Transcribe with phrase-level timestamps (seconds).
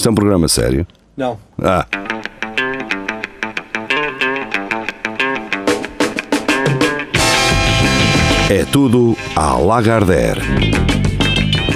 [0.00, 0.86] Isto é um programa sério?
[1.14, 1.38] Não.
[1.62, 1.86] Ah.
[8.48, 10.40] É tudo à Lagardère.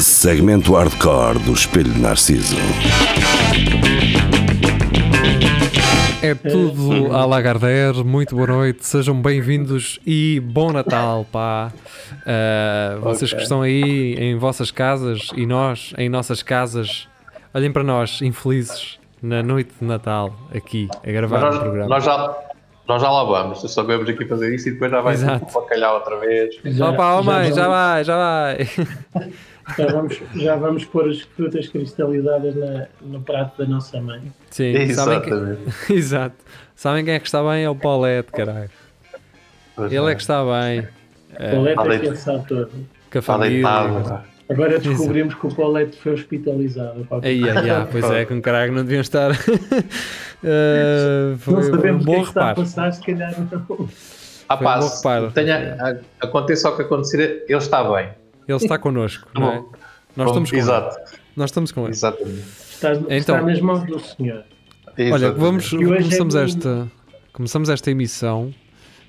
[0.00, 2.56] Segmento hardcore do Espelho de Narciso.
[6.22, 11.70] É tudo à Lagardère, muito boa noite, sejam bem-vindos e bom Natal, pá.
[12.22, 13.36] Uh, vocês Ok.
[13.36, 17.06] que estão aí em vossas casas e nós em nossas casas,
[17.54, 21.88] olhem para nós, infelizes, na noite de Natal, aqui, a gravar Mas o programa.
[21.88, 22.36] nós, nós já,
[22.86, 25.46] nós já lá vamos, só vamos aqui fazer isso e depois já vai Exato.
[25.46, 26.54] para calhar outra vez.
[26.64, 28.58] Já, Opa, oh mãe, já vamos, vai, já vai.
[29.78, 34.20] já vamos, já vamos pôr as frutas cristalizadas na, no prato da nossa mãe.
[34.50, 35.30] Sim, sabem que...
[35.30, 35.60] Exatamente.
[35.92, 36.36] Exato.
[36.76, 37.64] Sabem quem é que está bem?
[37.64, 38.70] É o Paulette, caralho.
[39.76, 40.14] Pois Ele é é.
[40.14, 40.86] que está bem.
[41.36, 42.68] É, Paulette é Além- que ele sabe todo.
[42.70, 44.24] com a Está família.
[44.48, 47.04] Agora descobrimos que o Paulette foi hospitalizado.
[47.06, 47.18] pá.
[47.22, 49.30] Aí, aí, aí, pois é, com caralho, não deviam estar.
[50.46, 53.34] Eh, foi não um sabemos o que bom é que está a passar, se calhar
[53.50, 53.88] não.
[54.46, 55.30] Ah, um pá, reparo.
[55.32, 58.10] tenha, a- aconteça o que acontecer, ele está bem.
[58.46, 59.64] Ele está connosco, não é?
[60.14, 60.62] Nós estamos com ele.
[60.62, 60.96] Exato,
[61.34, 61.90] Nós estamos com ele.
[61.92, 62.44] exatamente.
[62.70, 63.16] Estás, Então.
[63.16, 64.44] está nas mãos do senhor.
[64.98, 65.40] Olha, Exatamente.
[65.40, 66.88] vamos, E hoje é começamos, do- esta,
[67.32, 68.52] começamos esta emissão.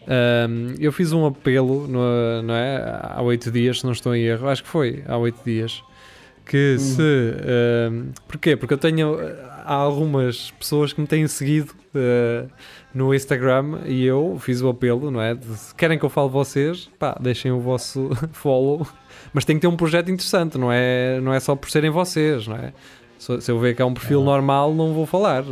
[0.08, 3.00] Ahm, eu fiz um apelo no, não é?
[3.02, 5.84] há oito dias, se não estou em erro, acho que foi há oito dias.
[6.46, 7.02] Que se.
[7.02, 8.56] ahm, porquê?
[8.56, 9.18] Porque eu tenho.
[9.66, 12.46] Há algumas pessoas que me têm seguido ah,
[12.94, 15.34] no Instagram e eu fiz o apelo, não é?
[15.34, 18.86] De, se querem que eu fale vocês, pá, deixem o vosso follow.
[19.34, 22.48] Mas tem que ter um projeto interessante, não é, não é só por serem vocês,
[22.48, 22.74] não é?
[23.18, 25.44] Se, se eu ver que é um perfil normal, não vou falar.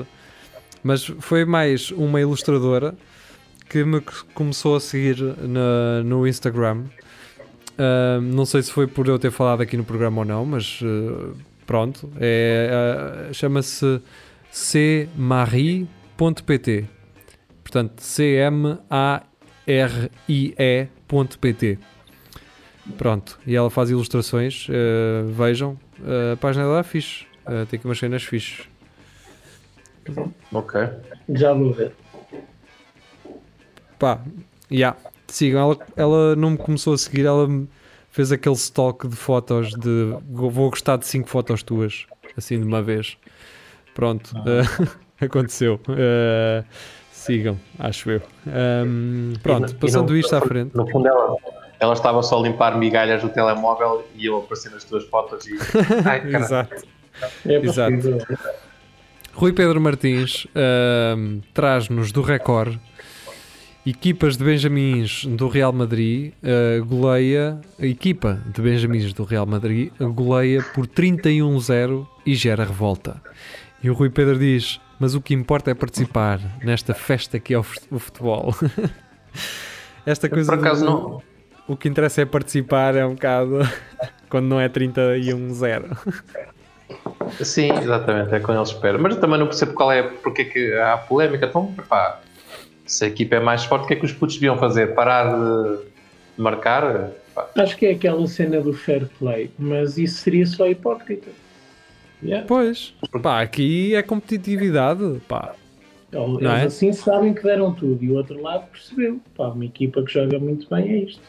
[0.83, 2.93] Mas foi mais uma ilustradora
[3.73, 3.99] que me
[4.35, 6.83] começou a seguir na- no Instagram.
[7.75, 10.79] Ah, não sei se foi por eu ter falado aqui no programa ou não, mas
[10.83, 11.33] ah,
[11.65, 12.07] pronto.
[12.19, 12.69] É,
[13.29, 13.99] ah, Chama-se
[15.17, 16.85] cmarie.pt.
[17.63, 17.99] Portanto,
[20.63, 21.79] C-M-A-R-I-E.pt.
[22.97, 24.67] Pronto, e ela faz ilustrações.
[24.69, 25.79] ah, vejam,
[26.33, 27.25] a página dela é fixe.
[27.45, 28.67] Ah, tem aqui umas cenas fixes.
[30.51, 30.79] Ok.
[31.29, 31.93] Já vou ver.
[33.99, 34.19] Pá,
[34.71, 34.97] yeah.
[35.27, 35.61] sigam.
[35.71, 37.47] Ela, ela não me começou a seguir, ela
[38.09, 42.05] fez aquele stock de fotos de vou gostar de 5 fotos tuas,
[42.37, 43.17] assim de uma vez.
[43.95, 44.93] Pronto, eh,
[45.25, 45.79] aconteceu.
[45.89, 46.63] Eh,
[47.11, 48.21] sigam, acho eu.
[48.47, 50.75] Ahm, pronto, E no- passando e no- isto à frente.
[50.75, 51.35] No fundo, ela,
[51.79, 55.57] ela estava só a limpar migalhas do telemóvel e eu apareci nas tuas fotos e.
[56.05, 56.35] Ai.
[56.35, 56.83] Exato.
[57.45, 58.17] É Exato.
[59.33, 62.77] Rui Pedro Martins ahm, traz-nos do Record
[63.85, 69.91] equipas de Benjamins do Real Madrid ah, goleia a equipa de Benjamins do Real Madrid
[69.99, 73.21] goleia por 31-0 e gera revolta.
[73.83, 77.57] E o Rui Pedro diz: Mas o que importa é participar nesta festa que é
[77.59, 78.55] o fut- o futebol.
[80.05, 81.21] Esta coisa Por acaso do- não.
[81.67, 83.59] o que interessa é participar, é um bocado
[84.29, 85.97] quando não é 31-0.
[87.41, 88.97] Sim, exatamente, é quando ele espera.
[88.97, 91.45] Mas eu também não percebo qual é, porque é que há polémica.
[91.47, 92.19] Então, pá,
[92.85, 94.93] se a equipa é mais forte, o que é que os putos deviam fazer?
[94.93, 95.79] Parar de
[96.37, 97.11] marcar?
[97.57, 101.29] Acho que é aquela cena do fair play, mas isso seria só hipócrita.
[102.21, 102.47] Yeah.
[102.47, 105.55] Pois, pá, aqui é competitividade, pá.
[106.11, 106.63] Eles Não é?
[106.65, 109.19] assim sabem que deram tudo e o outro lado percebeu.
[109.35, 111.21] Pá, uma equipa que joga muito bem é isto.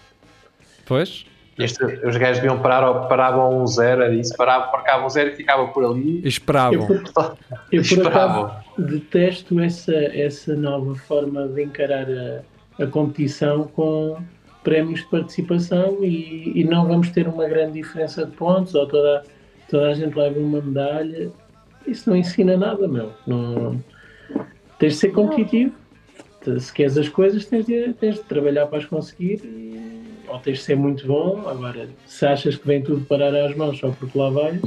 [0.84, 1.26] Pois,
[1.58, 5.30] isto, os gajos deviam parar, ou paravam um zero, era isso, paravam, marcavam um zero
[5.30, 6.20] e ficava por ali.
[6.22, 6.86] Eu, esperavam.
[6.86, 8.50] por, eu por acaso Esperavam.
[8.78, 14.16] detesto essa, essa nova forma de encarar a, a competição com
[14.64, 19.22] prémios de participação e, e não vamos ter uma grande diferença de pontos ou toda,
[19.70, 21.30] toda a gente leva uma medalha.
[21.86, 23.12] Isso não ensina nada, meu.
[23.26, 23.78] Não,
[24.78, 25.72] tens de ser competitivo.
[26.58, 29.83] Se queres as coisas, tens de, tens de trabalhar para as conseguir e-
[30.34, 31.48] ou tens de ser muito bom.
[31.48, 34.60] Agora, se achas que vem tudo parar às mãos só porque lá vais,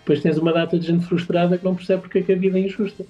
[0.00, 2.58] depois tens uma data de gente frustrada que não percebe porque é que a vida
[2.58, 3.04] é injusta.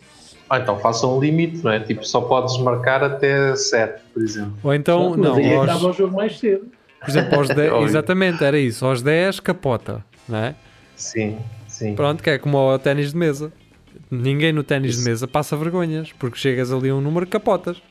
[0.48, 1.80] Ah, então façam um limite, não é?
[1.80, 4.54] Tipo, só podes marcar até 7, por exemplo.
[4.62, 6.66] Ou então, Mas não, aí aos- acaba o jogo mais cedo.
[7.00, 7.86] por exemplo, aos 10, Óbvio.
[7.88, 10.54] exatamente, era isso, aos 10 capota, não é?
[10.94, 11.94] Sim, sim.
[11.96, 13.52] Pronto, que é como ao ténis de mesa.
[14.10, 17.82] Ninguém no ténis de mesa passa vergonhas, porque chegas ali a um número capotas.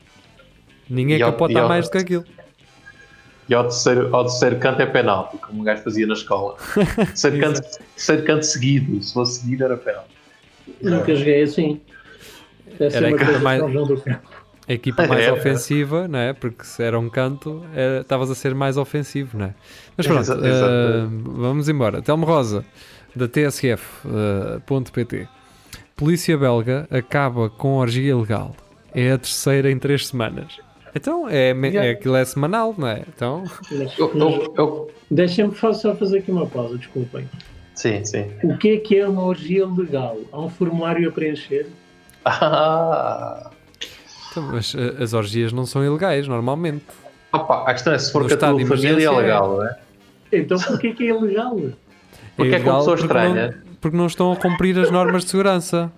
[0.88, 2.24] Ninguém E capota e ao- mais do que aquilo.
[3.48, 6.56] E ao terceiro, ao terceiro canto é penalti, como o gajo fazia na escola.
[6.96, 7.62] terceiro, canto,
[7.94, 10.10] terceiro canto seguido, se fosse seguido era penalti.
[10.82, 11.80] Nunca joguei assim.
[12.78, 13.62] Deve ser Era uma aquilo coisa mais-.
[14.68, 15.34] A equipa mais Era.
[15.34, 16.32] ofensiva, não é?
[16.32, 17.62] Porque se era um canto,
[18.00, 19.54] estavas a ser mais ofensivo, não é?
[19.96, 20.72] Mas pronto, Exa- exato.
[20.72, 22.02] eh, vamos embora.
[22.02, 22.64] Telmo Rosa,
[23.14, 25.28] da TSF.pt.
[25.94, 28.56] Polícia belga acaba com orgia ilegal.
[28.92, 30.58] É a terceira em três semanas.
[30.96, 33.02] Então, é, é, aquilo é semanal, não é?
[33.14, 37.28] Então, Mas- Eu, mas eu, eu- Deixem-me só fazer aqui uma pausa, desculpem.
[37.74, 38.24] sim, sim.
[38.42, 40.16] O que é que é uma orgia legal?
[40.32, 41.66] Há um formulário a preencher?
[42.24, 43.50] Ah,
[44.30, 46.84] então, mas eh, as orgias não são ilegais, normalmente.
[47.32, 49.64] opa, a questão é se for com a tua de família é emergência, legal, não
[49.66, 49.76] é?
[50.32, 51.56] Então porquê que é ilegal?
[52.36, 53.46] Porque é com ilegal pessoa porque estranha.
[53.48, 55.92] Não, porque não estão a cumprir as normas de segurança.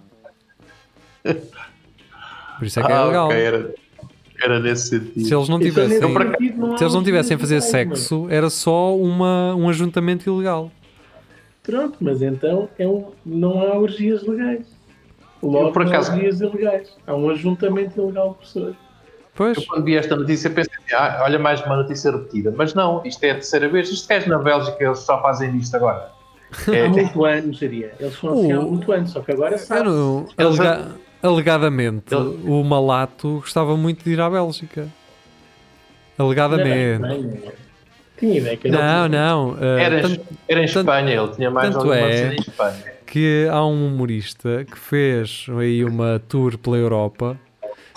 [1.22, 3.26] Por isso é que é ah, ilegal.
[3.28, 3.74] ok, era,
[4.42, 5.24] era nesse sentido.
[5.26, 6.00] Se eles não Então, tivessem,
[6.56, 10.70] não se eles não tivessem a fazer sexo, era só uma, um ajuntamento ilegal.
[11.62, 14.66] Pronto, mas então é um- não há orgias legais.
[15.42, 16.96] Logo, Eu, por não acaso- há orgias ilegais.
[17.06, 18.74] Há um ajuntamento ilegal de pessoas.
[19.34, 22.52] Pois, Eu quando vi esta notícia pensei, assim, ah, olha mais uma notícia repetida.
[22.56, 23.88] Mas não, isto é a terceira vez.
[23.90, 26.10] Isto és na Bélgica, eles só fazem isto agora.
[26.72, 27.92] É, Há muito anos, diria.
[28.00, 29.84] Eles foram assim há muito anos, só que agora eu sabe.
[29.84, 30.58] não- Eles-
[31.22, 34.88] alegadamente, Ele- o Malato gostava muito de ir à Bélgica.
[36.16, 37.52] Alegadamente.
[38.18, 39.56] Tinha ideia que Não, não.
[39.60, 42.84] eh, era, tanto era em tanto- Espanha, ele tinha mais tanto alguma é- em Espanha.
[43.06, 47.38] que há um humorista que fez aí uma tour pela Europa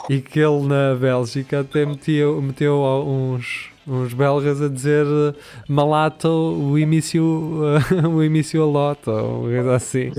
[0.07, 5.33] e que ele na Bélgica até meteu, meteu uns, uns belgas a dizer eh,
[5.67, 7.23] Malato o início,
[8.13, 10.11] o início a lota, ou coisa assim.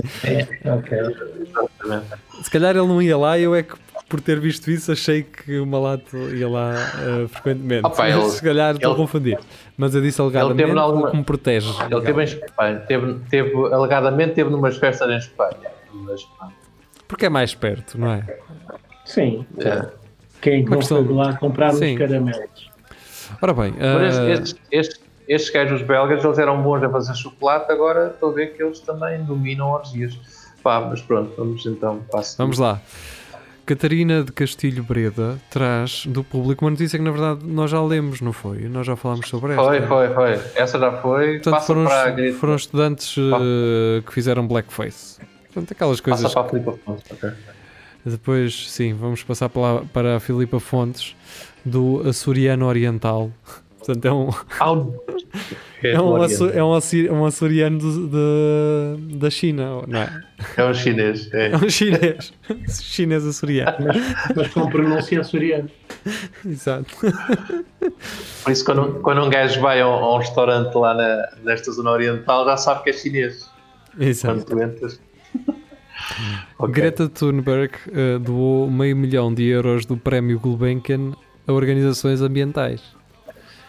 [0.65, 0.97] Ok.
[1.83, 2.21] Exatamente.
[2.43, 3.75] Se calhar ele não ia lá e eu é que
[4.09, 7.85] por ter visto isso achei que o Malato ia lá eh, frequentemente.
[7.85, 9.39] Opa, Mas ele- se calhar estou a ele- confundir.
[9.75, 11.69] Mas eu disse alegadamente teve em alguma- que me protege.
[11.89, 15.57] Ele teve em Espanha, teve, teve, alegadamente teve numas festas em Espanha.
[17.07, 18.37] Porque é mais perto, não é?
[19.05, 19.45] Sim.
[19.59, 19.89] é.
[20.41, 21.93] Quem Uma não questão- foi lá comprar Sim.
[21.95, 22.71] uns caramelos?
[23.41, 28.07] Ora bem, Mas estes, estes, estes gajos belgas, eles eram bons a fazer chocolate, agora
[28.13, 30.19] estou a ver que eles também dominam orgias.
[30.63, 32.81] Pá, mas pronto, vamos então a Vamos lá.
[33.65, 38.19] Catarina de Castilho Breda traz do público uma notícia que na verdade nós já lemos,
[38.19, 38.67] não foi?
[38.67, 39.63] Nós já falámos sobre esta.
[39.63, 40.31] Foi, foi, foi.
[40.55, 41.33] Essa já foi.
[41.35, 45.19] Portanto, passa foram, para foram estudantes eh, que fizeram blackface.
[45.45, 46.23] Portanto, aquelas coisas.
[46.23, 47.03] Passa para a Filipe Afonso.
[47.11, 47.29] ok.
[48.05, 51.15] Depois, sim, vamos passar para, para a Filipa Fontes
[51.63, 53.31] do Açoriano Oriental.
[53.85, 54.29] Portanto, é um,
[55.83, 60.23] é um, aço- é um, açi- um açoriano do- de- da China, não é?
[60.57, 61.33] É um chinês.
[61.33, 61.51] É.
[61.51, 62.33] É um chinês.
[62.81, 63.87] chinês açoriano.
[64.35, 65.69] Mas com pronúncia açoriana.
[66.45, 66.95] Exato.
[68.43, 72.45] Por isso, quando, quando um gajo vai a um, restaurante lá na, nesta zona oriental,
[72.45, 73.49] já sabe que é chinês.
[73.99, 74.45] Exato.
[74.45, 74.99] Quando tu entras.
[76.59, 76.73] Ok.
[76.73, 81.13] Greta Thunberg eh, doou meio milhão de euros do prémio Gulbenkian
[81.47, 82.81] a organizações ambientais.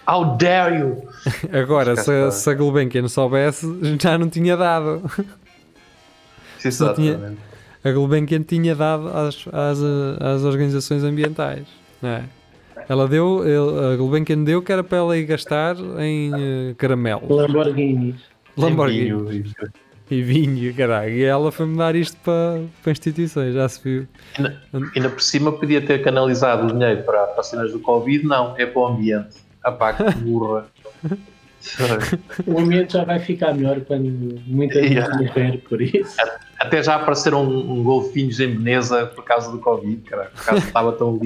[0.06, 1.08] How dare you!
[1.52, 3.66] Agora, se, Esquece, se a Gulbenkian soubesse,
[4.00, 5.02] já não tinha dado.
[6.70, 7.34] Só tinha-.
[7.82, 9.78] A Gulbenkian tinha dado às, às,
[10.20, 11.66] às organizações ambientais.
[12.00, 12.24] Não é?
[12.88, 13.42] Ela deu,
[13.92, 18.16] a Gulbenkian deu que era para ela ir gastar em eh, caramelos, Lamborghinis.
[18.56, 19.54] Lamborghini Tem vinho, isso.
[20.10, 21.10] e vinho, caralho.
[21.10, 24.06] E ela foi mudar isto para, para instituições, já se viu.
[24.36, 24.62] Ainda,
[24.94, 28.66] ainda por cima podia ter canalizado o dinheiro para as vacinas do Covid, não, é
[28.66, 29.43] para o ambiente.
[29.64, 30.66] Ah pá, que burra.
[32.46, 35.16] O ambiente já vai ficar melhor quando muita gente Yeah.
[35.16, 36.14] morrer por isso.
[36.60, 40.66] Até já apareceram um, um golfinhos em Veneza por causa do Covid, cara, por causa
[40.66, 41.18] estava tão.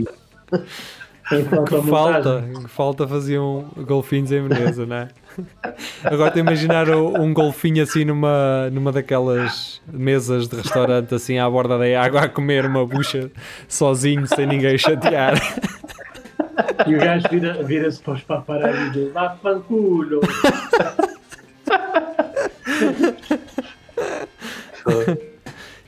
[1.33, 5.09] Enquanto Que a falta, que falta faziam golfinhos em Veneza, não é?
[6.04, 11.76] Agora te imaginar um golfinho assim numa, numa daquelas mesas de restaurante assim à borda
[11.78, 13.30] da água a comer uma bucha
[13.68, 15.35] sozinho, sem ninguém chatear.
[16.87, 20.21] E o gajo vira- vira-se para os paparazzi e diz: Vá fanculo!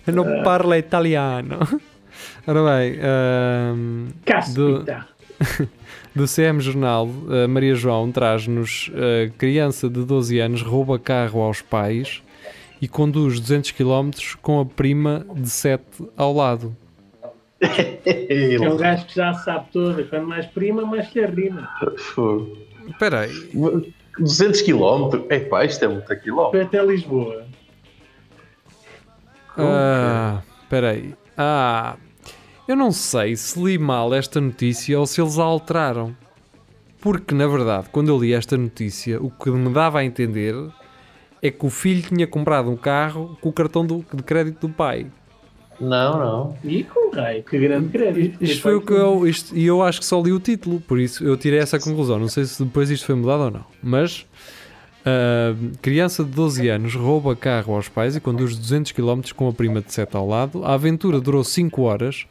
[0.07, 1.59] Eu não parlo italiano.
[2.47, 5.07] Ora bem, ahm, Caspita!
[6.15, 7.09] do CM Jornal,
[7.49, 12.23] Maria João traz-nos a criança de 12 anos rouba carro aos pais
[12.83, 14.11] e conduz 200 km
[14.43, 15.83] com a prima de 7
[16.17, 16.75] ao lado.
[17.61, 20.03] É um gajo que já sabe toda.
[20.05, 21.69] Quando mais prima, mais lhe rima.
[22.89, 23.51] Espera aí,
[24.19, 25.25] 200 km?
[25.31, 26.51] Epá, isto é muito quilómetro.
[26.53, 27.45] Foi até Lisboa.
[29.57, 31.15] Ah, espera aí.
[31.37, 31.97] Ah,
[32.67, 36.17] eu não sei se li mal esta notícia ou se eles a alteraram.
[37.01, 40.55] Porque, na verdade, quando eu li esta notícia, o que me dava a entender
[41.43, 44.73] é que o filho tinha comprado um carro com o cartão do- de crédito do
[44.73, 45.07] pai.
[45.81, 46.57] Não, não.
[46.63, 48.43] E com raio, que grande crédito.
[48.45, 49.27] Isto foi o que eu.
[49.27, 52.19] Isto, e eu acho que só li o título, por isso eu tirei essa conclusão.
[52.19, 53.65] Não sei se depois isto foi mudado ou não.
[53.83, 54.27] Mas
[55.03, 59.53] Ah, criança de 12 anos rouba carro aos pais e conduz 200 km com a
[59.53, 60.63] prima de 7 ao lado.
[60.63, 62.27] A aventura durou 5 horas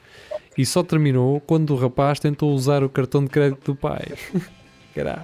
[0.55, 4.05] e só terminou quando o rapaz tentou usar o cartão de crédito do pai.
[4.93, 5.23] Caralho.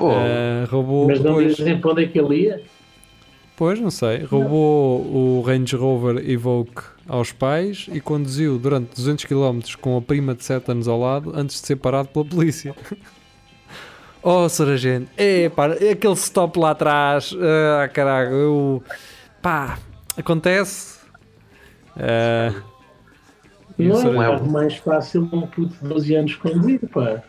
[0.00, 1.06] Ah, roubou.
[1.06, 2.62] Mas não depois- dizem para onde é que ele ia?
[3.56, 4.22] Pois, não sei.
[4.24, 10.34] Roubou o Range Rover Evoque aos pais e conduziu durante 200 km com a prima
[10.34, 12.74] de 7 anos ao lado antes de ser parado pela polícia.
[14.22, 15.08] oh, sargento.
[15.16, 17.34] É, pá, aquele stop lá atrás.
[17.40, 18.82] Ah, caralho, eu.
[19.40, 19.78] pá,
[20.18, 21.00] acontece.
[21.96, 22.52] Ah,
[23.78, 27.22] e o Não é mais fácil um puto de 12 anos conduzir, pá.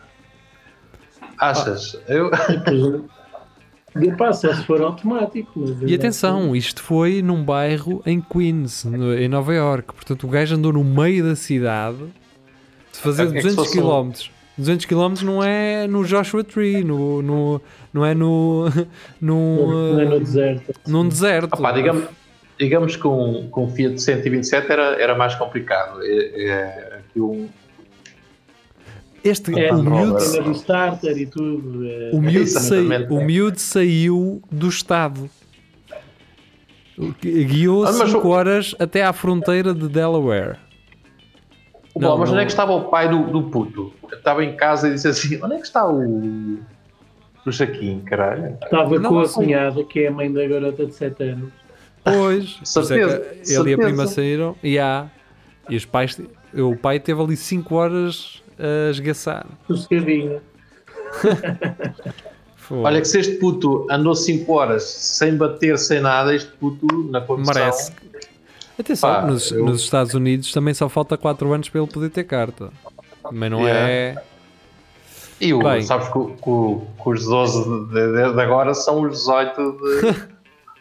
[1.38, 1.98] Achas?
[2.08, 3.02] Eu, Depois,
[3.96, 5.50] de se for automático.
[5.56, 9.94] Mas E atenção, isto foi num bairro em Queens, no- em Nova York.
[9.94, 11.98] Portanto, o gajo andou no meio da cidade
[12.92, 14.30] de fazer É que se 200 fosse um- km.
[14.58, 17.60] 200 km não é no Joshua Tree, no, no-
[17.92, 18.64] não é no,
[19.20, 20.74] no, Não é no deserto.
[20.86, 21.54] num deserto.
[21.54, 22.04] opá, digamos,
[22.58, 26.00] digamos que um, que um Fiat 127 era, era mais complicado.
[26.02, 27.48] É, é, aqui um,
[29.28, 31.86] Este, É, o, miúdo, do starter e tudo.
[31.86, 32.10] é.
[32.12, 33.12] o, miúdo sai- Exatamente.
[33.12, 35.28] o miúdo saiu do estado.
[37.20, 40.56] Guiou Ah, mas 5 o- horas até à fronteira de Delaware.
[41.94, 43.92] Bom, Não, mas onde não- é que estava o pai do, do puto?
[44.10, 46.58] Eu estava em casa e disse assim: onde é que está o,
[47.46, 48.56] o Jaquim, caralho?
[48.62, 51.52] Estava Não, com a cunhada, que é a mãe da garota de 7 anos.
[52.04, 55.06] Pois, é Certeza, ele e a prima saíram e há.
[55.68, 56.18] E os pais,
[56.54, 59.46] o pai teve ali 5 horas a esgaçar.
[59.66, 60.40] Sossegadinho.
[62.70, 67.20] Olha que se este puto andou 5 horas sem bater, sem nada, este puto na
[67.20, 67.54] condução...
[67.54, 67.92] merece.
[68.78, 72.10] Atenção, Pá, nos, eu- nos Estados Unidos também só falta 4 anos para ele poder
[72.10, 72.70] ter carta.
[73.32, 73.88] Mas não Yeah.
[73.90, 74.22] é.
[75.40, 75.82] E o, Bem.
[75.82, 80.00] sabes que, que que os 12 de, de- de agora são os 18 de,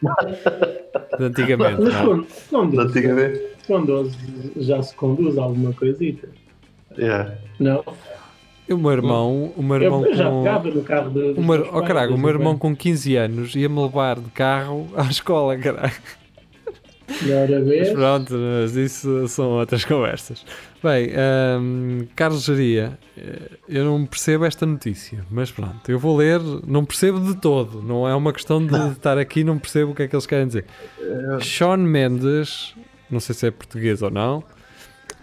[1.18, 1.82] de antigamente.
[1.82, 2.06] Mas não é?
[2.06, 3.42] com, com, de 12, antigamente.
[3.68, 4.18] com 12
[4.58, 6.28] já se conduz alguma coisita.
[6.98, 7.36] Yeah.
[7.60, 7.84] Não?
[8.68, 10.44] E O meu irmão, o meu irmão Eu, já com.
[10.70, 11.39] no carro de.
[11.39, 15.04] O meu, oh, caralho, o meu irmão com 15 anos ia-me levar de carro à
[15.04, 15.94] escola, caralho.
[17.08, 20.46] Mas pronto, mas isso são outras conversas.
[20.84, 21.10] Bem,
[21.60, 26.84] hum, Carlos Geria, eh, eu não percebo esta notícia, mas pronto, eu vou ler, não
[26.84, 30.08] percebo de todo, não é uma questão de estar aqui, não percebo o que é
[30.08, 30.66] que eles querem dizer.
[31.42, 32.75] Sean Mendes,
[33.10, 34.44] não sei se é português ou não,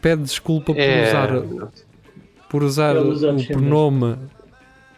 [0.04, 1.28] pede desculpa por É, usar,
[2.50, 4.18] por usar o pronome,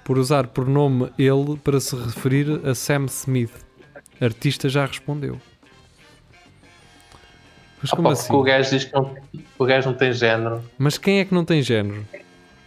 [0.05, 3.53] por usar pronome ele para se referir a Sam Smith.
[4.21, 5.39] Artista já respondeu.
[7.81, 8.33] Mas como pá, assim?
[8.35, 9.15] o gajo diz que não,
[9.57, 10.61] o gajo não tem género.
[10.77, 12.05] Mas quem é que não tem género?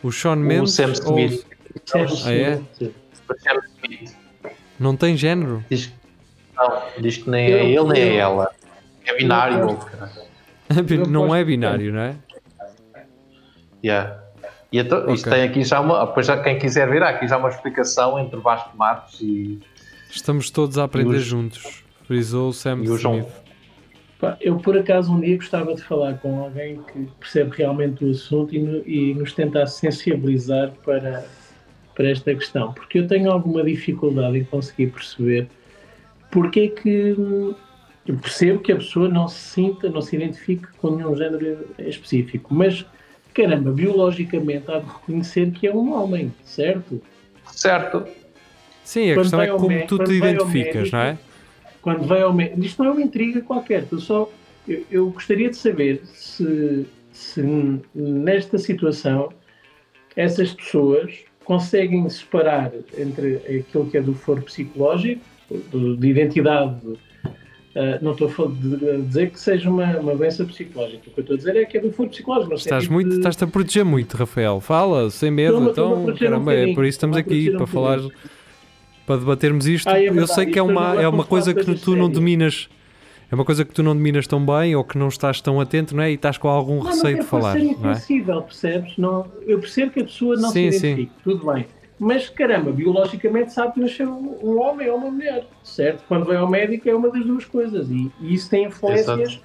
[0.02, 0.76] O Sean O Mendes?
[0.76, 1.46] Sam ou- Smith.
[1.94, 2.56] Ah, é?
[2.56, 4.16] O Sam Smith
[4.80, 5.62] Não tem género?
[5.70, 5.94] diz, que-
[6.56, 8.50] não, diz que nem é ele nem é ela.
[9.06, 9.78] É binário.
[11.10, 12.16] não é binário, não é?
[13.84, 14.20] Yeah.
[14.72, 15.40] E então, isto Ok.
[15.40, 16.06] tem aqui já uma.
[16.06, 19.60] Depois, já, quem quiser ver, há aqui já uma explicação entre Vasco Matos e.
[20.12, 21.84] Estamos todos a aprender os- juntos.
[22.06, 23.26] Frisou o Sam E o João.
[24.42, 28.54] Eu, por acaso, um dia gostava de falar com alguém que percebe realmente o assunto
[28.54, 31.26] e, no- e nos tentar sensibilizar para,
[31.96, 35.48] para esta questão, porque eu tenho alguma dificuldade em conseguir perceber
[36.32, 37.56] porque é que hum,
[38.06, 42.54] eu percebo que a pessoa não se sinta, não se identifique com nenhum género específico,
[42.54, 42.86] mas
[43.42, 47.02] caramba, biologicamente há de reconhecer que é um homem, certo?
[47.52, 48.06] Certo.
[48.84, 51.18] Sim, a Quando questão é como tu te identificas, médico, não é?
[51.82, 52.60] quando vai ao médico.
[52.62, 54.30] Isto não é uma intriga qualquer, eu só.
[54.68, 57.42] Eu, eu gostaria de saber se, se
[57.96, 59.30] nesta situação
[60.16, 65.22] essas pessoas conseguem separar entre aquilo que é do foro psicológico,
[65.72, 66.76] do- de identidade.
[67.76, 71.04] Ah, não estou a de- dizer que seja uma, uma doença psicológica.
[71.08, 72.54] O que eu estou a dizer é que é do foro psicológico.
[72.56, 74.60] Estás sentido muito, de- estás-te a proteger muito, Rafael.
[74.60, 75.70] Fala, sem medo.
[75.70, 78.00] Então, proteger um caramba, é por isso estamos aqui para um falar,
[79.06, 79.88] para debatermos isto.
[79.88, 82.06] Ah, é eu sei que é uma, não é é uma coisa que tu não
[82.06, 82.10] sérias.
[82.12, 82.70] dominas.
[83.32, 85.96] É uma coisa que tu não dominas tão bem ou que não estás tão atento,
[85.96, 86.10] não é?
[86.10, 87.92] E estás com algum Não, receio não de é para falar, ser não é?
[87.92, 88.98] insensível, percebes?
[88.98, 90.88] Não, eu percebo que a pessoa não Sim, se sim.
[90.94, 91.68] identifique, tudo bem.
[92.00, 96.04] Mas caramba, biologicamente sabe que nasceu um homem ou uma mulher, certo?
[96.08, 99.42] Quando vai ao médico é uma das duas coisas e, e isso tem influências,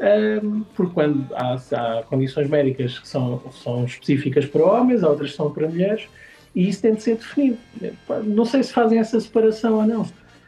[0.00, 5.32] ahm, porque quando há, há condições médicas que são, são específicas para homens, há outras
[5.32, 6.08] que são para mulheres
[6.54, 7.58] e isso tem de ser definido.
[8.24, 10.06] Não sei se fazem essa separação ou não.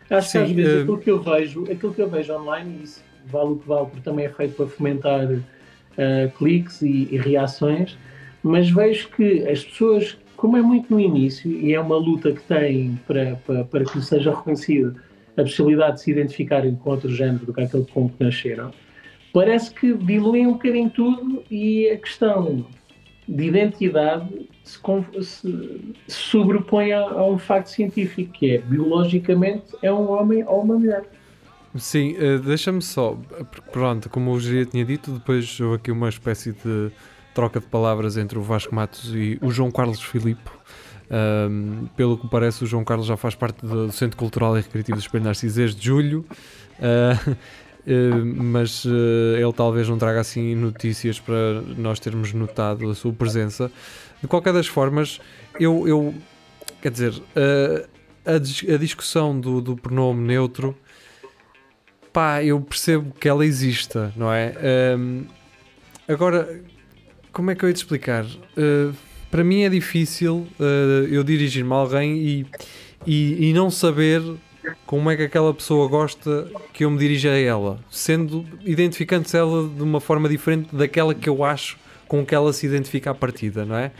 [0.08, 2.78] Acho Sim, que às vezes eh, aquilo que eu vejo, aquilo que eu vejo online,
[2.80, 7.08] e isso vale o que vale, porque também é feito para fomentar uh, cliques e,
[7.10, 7.96] e reações,
[8.42, 12.40] mas vejo que as pessoas como é muito no início e é uma luta que
[12.44, 14.94] tem para, para, para que lhe seja reconhecida
[15.36, 18.72] a possibilidade de se identificarem com outro género do que aquele com que nasceram,
[19.34, 22.66] parece que diluem um bocadinho tudo e a questão
[23.28, 24.80] de identidade se,
[25.22, 30.78] se, sobrepõe a, a, um facto científico, que é biologicamente é um homem ou uma
[30.78, 31.04] mulher.
[31.76, 33.16] Sim, uh, deixa-me só,
[33.70, 36.90] pronto, como o Geria tinha dito, depois houve aqui uma espécie de
[37.34, 40.50] troca de palavras entre o Vasco Matos e o João Carlos Filipe.
[41.10, 44.96] Um, pelo que parece, o João Carlos já faz parte do Centro Cultural e Recreativo
[44.96, 46.24] dos Espelho Narciso desde julho.
[46.78, 52.94] Uh, uh, mas uh, ele talvez não traga assim notícias para nós termos notado a
[52.94, 53.70] sua presença.
[54.22, 55.20] De qualquer das formas,
[55.58, 56.14] eu, eu
[56.80, 57.14] quer dizer,
[58.24, 60.76] a, a, discussão do, do pronome neutro,
[62.12, 64.54] pá, eu percebo que ela exista, não é?
[66.06, 66.60] Agora,
[67.32, 68.24] como é que eu ia te explicar?
[68.24, 68.94] Uh,
[69.30, 72.46] para mim é difícil uh, eu dirigir-me a alguém e,
[73.06, 74.22] e, e, não saber
[74.84, 79.68] como é que aquela pessoa gosta que eu me dirija a ela, sendo identificando-se ela
[79.68, 83.64] de uma forma diferente daquela que eu acho com que ela se identifica à partida,
[83.64, 83.92] não é?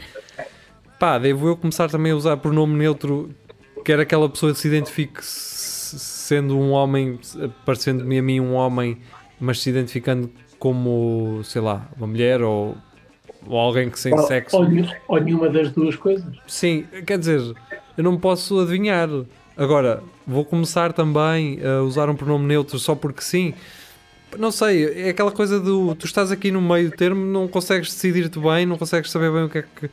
[0.99, 3.31] Pá, devo eu começar também a usar pronome neutro,
[3.85, 7.19] quer aquela pessoa se identifique sendo um homem,
[7.65, 8.97] parecendo-me a mim um homem,
[9.39, 12.77] mas se identificando como, sei lá, uma mulher ou
[13.47, 14.55] ou alguém que sem ou, sexo.
[14.57, 14.67] Ou,
[15.07, 16.25] ou, nenhuma das duas coisas.
[16.47, 17.41] Sim, quer dizer,
[17.97, 19.09] eu não posso adivinhar.
[19.57, 23.53] Agora, vou começar também a usar um pronome neutro só porque sim.
[24.37, 28.39] Não sei, é aquela coisa do tu estás aqui no meio termo, não consegues decidir-te
[28.39, 29.89] bem, não consegues saber bem o que é que.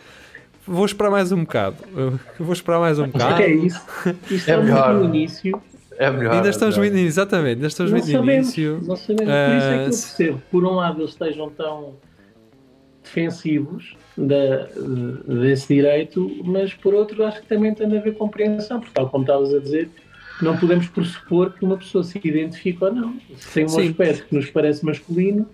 [0.65, 1.77] Vou esperar mais um bocado.
[2.39, 3.35] Vou esperar mais um bocado.
[3.35, 3.81] O que é isso?
[4.31, 4.95] Isto é, é melhor.
[4.95, 5.61] no início.
[5.99, 6.35] É melhor.
[6.35, 8.81] Ainda estamos é muito exatamente, ainda estamos não muito sabemos, início.
[8.87, 10.43] Não sabemos, por isso é que eu ah, percebo.
[10.53, 11.95] Por um lado, eles estejam tão
[13.09, 14.69] defensivos da,
[15.27, 19.09] desse direito, mas por outro acho que também tem a ver com compreensão, porque tal
[19.09, 19.91] como estavas a dizer,
[20.41, 23.21] não podemos pressupor que uma pessoa se identifica ou não.
[23.37, 23.89] Se tem um Sim.
[23.89, 25.49] aspecto que nos parece masculino,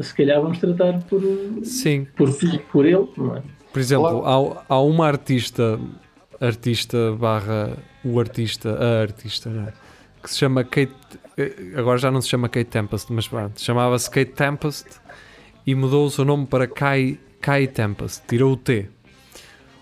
[0.00, 1.22] se calhar vamos tratar por,
[1.62, 2.06] Sim.
[2.16, 2.30] por,
[2.70, 3.42] por ele, não é?
[3.72, 5.80] Por exemplo, há, há uma artista,
[6.40, 9.72] artista barra o artista, a artista, é?
[10.22, 10.92] que se chama Kate,
[11.36, 14.86] eh, agora já não se chama Kate Tempest, mas chamava-se Kate Tempest
[15.66, 18.88] e mudou o seu nome para Kai, Kai Tempest, tirou o T.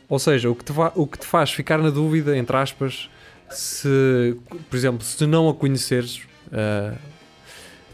[0.09, 3.09] Ou seja, o que, te o que te faz ficar na dúvida, entre aspas,
[3.49, 4.37] se,
[4.69, 6.97] por exemplo, se não a conheceres, uh,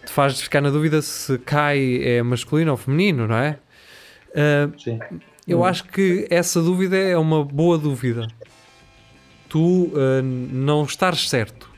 [0.05, 3.59] te faz ficar na dúvida se Kai é masculino ou feminino, não é?
[4.31, 4.99] Uh, Sim.
[5.47, 5.65] Eu hum.
[5.65, 8.27] acho que essa dúvida é uma boa dúvida.
[9.49, 11.71] Tu uh, não estares certo,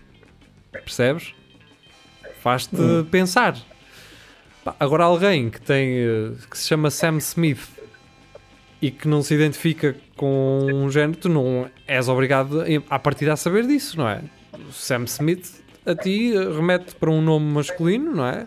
[0.72, 1.34] percebes?
[2.40, 3.04] Faz-te hum.
[3.04, 3.56] pensar.
[4.78, 7.68] Agora alguém que tem eh, que se chama Sam Smith
[8.80, 13.36] e que não se identifica com um género, tu não és obrigado a partir a
[13.36, 14.22] saber disso, não é?
[14.70, 18.46] Sam Smith a ti eh, remete para um nome masculino, não é?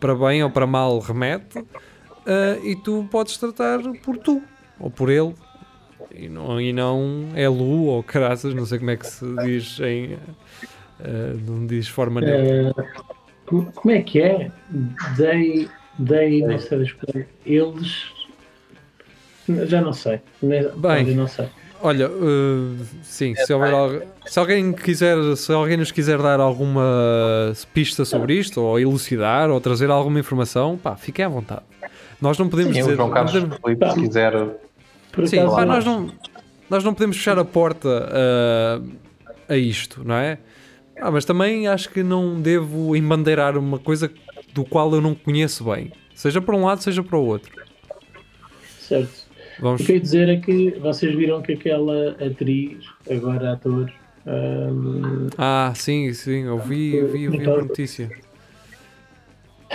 [0.00, 4.42] Para bem ou para mal remete uh, e tu podes tratar por tu
[4.80, 5.34] ou por ele
[6.14, 9.80] e não, e não é Lu ou caraças, não sei como é que se diz
[9.80, 10.14] em.
[10.14, 12.84] Uh, não diz forma neutra.
[13.74, 14.50] Como é que é?
[15.16, 16.86] Dei, dei não sei
[17.44, 18.06] Eles.
[19.66, 20.20] Já não sei.
[20.42, 21.48] Bem, não sei.
[21.84, 28.04] Olha, uh, sim, se, houver, se alguém quiser, se alguém nos quiser dar alguma pista
[28.04, 31.62] sobre isto, ou elucidar, ou trazer alguma informação, pá, fiquem à vontade.
[32.20, 32.94] Nós não podemos sim, dizer.
[32.94, 33.58] João Carlos podemos...
[33.58, 34.32] Felipe, se quiser.
[35.26, 36.08] Sim, pá, nós, não,
[36.70, 38.08] nós não podemos fechar a porta
[39.48, 40.38] a, a isto, não é?
[41.02, 44.08] Ah, mas também acho que não devo embandeirar uma coisa
[44.54, 45.90] do qual eu não conheço bem.
[46.14, 47.50] Seja para um lado, seja para o outro.
[48.78, 49.26] Certo.
[49.58, 49.80] Vamos...
[49.80, 53.92] O que eu ia dizer é que vocês viram que aquela atriz, agora ator.
[54.24, 55.26] Um...
[55.36, 58.08] Ah, sim, sim, eu vi, eu vi, eu vi a notícia.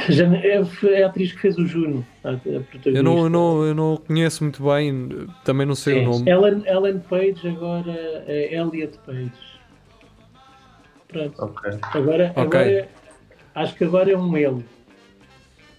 [0.08, 2.40] Já, é, é, a atriz que fez o Juno, a, a
[2.86, 5.10] eu, não, eu, não, eu não conheço muito bem,
[5.44, 6.30] também não sei é, o nome.
[6.30, 7.92] Ellen, Ellen Page, agora
[8.28, 9.57] é Elliot Page.
[11.08, 11.46] Pronto.
[11.46, 11.80] Okay.
[11.94, 12.44] Agora, okay.
[12.44, 12.90] agora
[13.56, 14.66] acho que agora é um ele.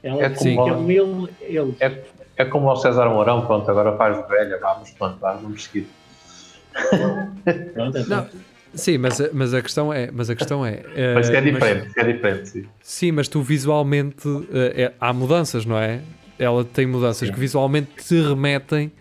[0.03, 1.77] Ela é, como, é um ele, ele.
[1.81, 2.03] É,
[2.37, 5.88] é como o César Mourão, pronto, agora faz de velha, vamos, pronto, vamos seguir.
[7.75, 8.29] pronto, é não,
[8.75, 10.11] sim, mas, mas a questão é.
[10.12, 10.83] Mas a questão é.
[11.14, 12.67] Mas é diferente, mas, é diferente, sim.
[12.81, 16.01] Sim, mas tu visualmente é, há mudanças, não é?
[16.38, 17.35] Ela tem mudanças sim.
[17.35, 18.93] que visualmente te remetem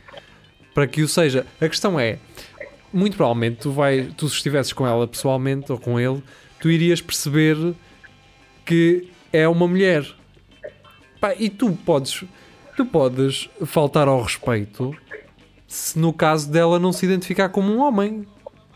[0.74, 1.46] para que o seja.
[1.62, 2.18] A questão é,
[2.98, 6.24] muito provavelmente tu vai, tu se estivesses com ela pessoalmente ou com ele,
[6.60, 7.76] tu irias perceber
[8.66, 10.06] que é uma mulher.
[11.20, 12.24] Pá, e tu podes,
[12.76, 14.96] tu podes faltar ao respeito
[15.68, 18.26] se no caso dela não se identificar como um homem.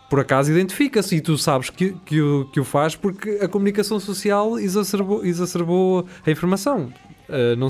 [0.09, 3.97] Por acaso identifica-se e tu sabes que, que, o, que o faz porque a comunicação
[3.97, 6.93] social exacerbou, exacerbou a informação.
[7.29, 7.69] Uh, não,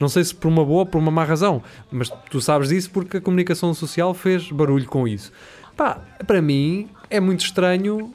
[0.00, 2.90] não sei se por uma boa ou por uma má razão, mas tu sabes disso
[2.90, 5.30] porque a comunicação social fez barulho com isso.
[5.76, 8.12] Pá, para mim é muito estranho.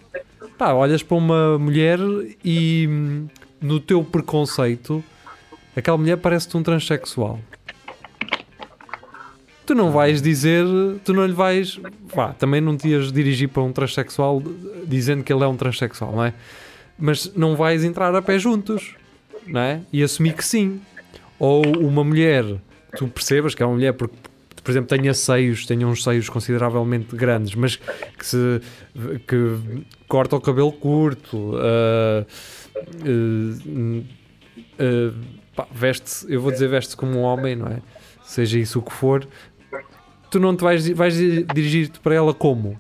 [0.58, 2.00] Pá, olhas para uma mulher
[2.44, 3.28] e hum,
[3.62, 5.04] no teu preconceito
[5.76, 7.40] aquela mulher parece-te um transexual.
[9.66, 10.66] Tu não vais dizer,
[11.04, 11.80] tu não lhe vais,
[12.14, 14.42] pá, também não te ias dirigir para um transexual
[14.86, 16.34] dizendo que ele é um transexual, não é?
[16.98, 18.96] Mas não vais entrar a pé juntos,
[19.46, 19.82] não é?
[19.92, 20.82] E assumir que sim.
[21.38, 22.46] Ou uma mulher,
[22.96, 24.16] tu percebas que é uma mulher porque,
[24.68, 28.60] por exemplo, tenha seios, tenha uns seios consideravelmente grandes, mas que se
[29.26, 29.58] que
[30.10, 32.26] corta o cabelo curto, ah,
[34.78, 35.14] ah,
[35.56, 37.78] pá, veste eu vou dizer veste-se como um homem, não é?
[38.24, 39.26] Seja isso o que for,
[40.30, 42.78] tu não te vais, vais dirigir-te para ela como?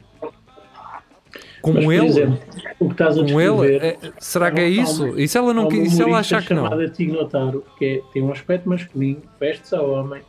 [1.62, 2.06] Como Mas, ele?
[2.08, 2.39] exemplo,
[2.82, 3.78] o que estás a como ele?
[3.78, 5.17] É- será que é uma- isso?
[5.17, 6.63] E se ela, não, e se ela achar que não?
[6.65, 10.21] chamada Tignotaro, que é- tem um aspecto masculino, veste-se a homem,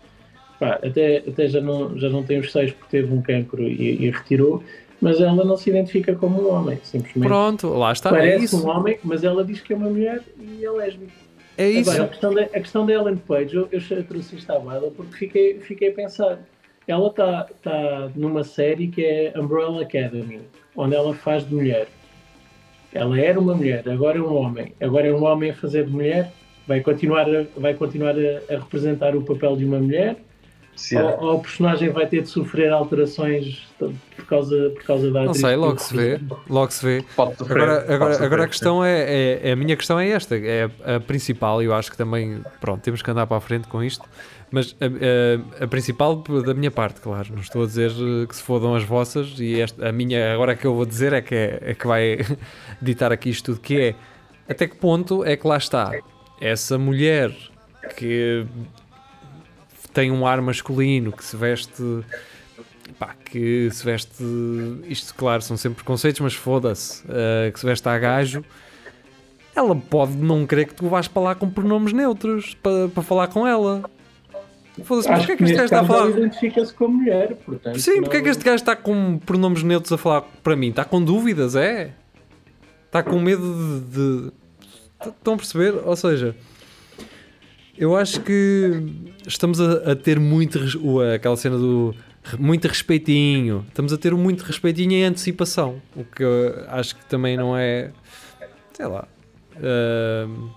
[0.59, 4.05] pá, até, até já, não, já não tem os seios porque teve um cancro e,
[4.05, 4.63] e retirou,
[5.01, 8.67] mas ela não se identifica como um homem, simplesmente Pronto, lá está, é parece isso.
[8.67, 11.29] um homem, mas ela diz que é uma mulher e é lésbica.
[11.57, 11.91] É isso.
[11.91, 14.91] Agora, a questão, da, a questão da Ellen Page, eu, eu trouxe isto à baila
[14.93, 16.39] porque fiquei, fiquei a pensar.
[16.87, 20.41] Ela está tá numa série que é Umbrella Academy,
[20.77, 21.89] onde ela faz de mulher.
[22.95, 24.73] Ela era uma mulher, agora é um homem.
[24.81, 26.33] Agora é um homem a fazer de mulher.
[26.67, 30.17] Vai continuar a, vai continuar a, a representar o papel de uma mulher?
[30.93, 35.35] Ou, ou o personagem vai ter de sofrer alterações por causa, por causa da Não
[35.35, 36.21] sei, logo se vê.
[36.49, 37.05] Logo se vê.
[37.17, 39.99] Pode sofrer, Agora, pode agora, sofrer, agora a questão é, é, é- A minha questão
[39.99, 40.37] é esta.
[40.37, 42.41] É a principal, e eu acho que também.
[42.61, 44.05] Pronto, temos que andar para a frente com isto.
[44.51, 44.87] Mas a,
[45.61, 47.29] a- a principal da minha parte, claro.
[47.33, 49.35] Não estou a dizer eh, que se fodam as vossas.
[49.39, 52.19] E esta, a minha, agora que eu vou dizer, é que, é, é que vai
[52.81, 53.61] ditar aqui isto tudo.
[53.61, 53.95] Que é
[54.49, 55.93] até que ponto é que lá está
[56.41, 57.31] essa mulher
[57.97, 58.45] que
[59.91, 61.83] tem um ar masculino, que se veste.
[62.99, 64.23] Pá, que se veste.
[64.89, 67.03] Isto, claro, são sempre preconceitos, mas foda-se.
[67.09, 68.45] eh, que se veste a gajo.
[69.55, 73.27] Ela pode não querer que tu vás para lá com pronomes neutros para, para falar
[73.29, 73.83] com ela.
[74.85, 76.11] Foda-se, mas porquê é que este gajo está a falar?
[76.11, 77.81] identifica-se como mulher, portanto.
[77.81, 80.69] Sim, porque é que não- este gajo está com pronomes neutros a falar para mim?
[80.69, 81.93] Está com dúvidas, é?
[82.87, 84.27] Está com medo de.
[84.31, 84.33] de-
[85.17, 85.75] Estão a perceber?
[85.85, 86.35] Ou seja,
[87.79, 88.83] eu acho que
[89.27, 90.59] estamos a, a ter muito.
[90.83, 91.95] o- aquela cena do.
[92.39, 93.65] Muito respeitinho.
[93.69, 95.81] Estamos a ter muito respeitinho em antecipação.
[95.97, 97.91] O que eu acho que também não é.
[98.75, 99.07] Sei lá.
[99.57, 100.49] Ahm,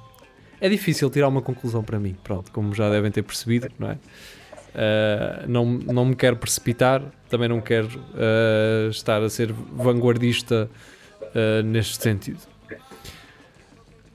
[0.59, 2.15] é difícil tirar uma conclusão para mim.
[2.23, 3.93] Pronto, como já devem ter percebido, não é?
[4.73, 10.69] Uh, não, não me quero precipitar, também não quero uh, estar a ser vanguardista
[11.23, 12.39] uh, neste sentido.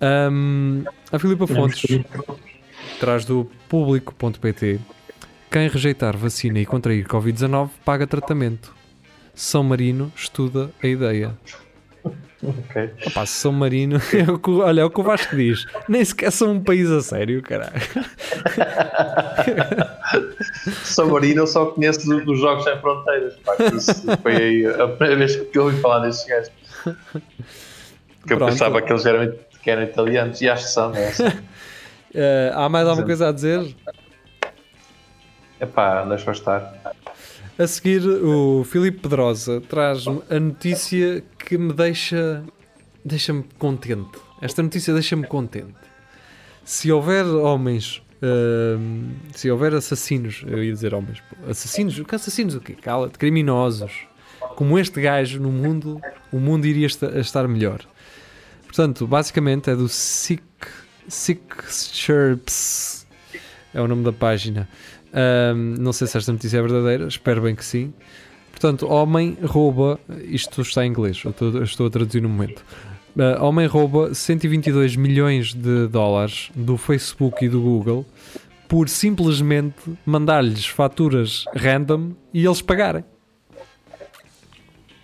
[0.01, 2.01] Um, a Filipa Fontes
[2.99, 4.81] traz do público.pt
[5.51, 8.75] quem rejeitar vacina e contrair Covid-19 paga tratamento.
[9.35, 11.35] São Marino estuda a ideia.
[12.43, 12.91] Ok.
[13.07, 15.65] Opa, São Marino, é o que- olha, é o que o Vasco diz.
[15.89, 17.73] Nem sequer são um país a sério, caralho.
[20.85, 23.35] São Marino eu só conheço do- dos Jogos Sem Fronteiras.
[23.45, 23.55] Pá,
[24.23, 26.51] foi aí a primeira vez que eu ouvi falar destes gajos.
[28.27, 28.51] Que eu Pronto.
[28.53, 29.33] pensava que eles eram,
[29.63, 30.95] que eram italianos e acho que são.
[30.95, 31.25] É assim.
[32.17, 33.77] Uh, há mais alguma coisa a dizer?
[35.61, 36.95] Epá, deixa eu estar.
[37.59, 42.43] A seguir, o Filipe Pedrosa traz a notícia que me deixa
[43.05, 44.19] deixa-me contente.
[44.43, 45.75] Esta notícia deixa-me contente.
[46.65, 52.61] Se houver homens, hum, se houver assassinos, eu ia dizer homens, assassinos, que assassinos o
[52.61, 52.75] quê?
[52.75, 53.93] Cala-te, criminosos,
[54.57, 56.01] como este gajo no mundo,
[56.33, 57.81] o mundo iria esta- estar melhor.
[58.65, 60.43] Portanto, basicamente é do Sick,
[61.09, 63.07] Sick Sherps,
[63.75, 64.69] é o nome da página.
[65.13, 67.93] Ahm, não sei se esta notícia é verdadeira, espero bem que sim.
[68.51, 72.65] Portanto, homem rouba, isto está em inglês, eu estou, eu estou a traduzir no momento.
[73.19, 78.05] Ah, homem rouba 122 milhões de dólares do Facebook e do Google
[78.69, 83.05] por simplesmente mandar-lhes faturas random e eles pagarem.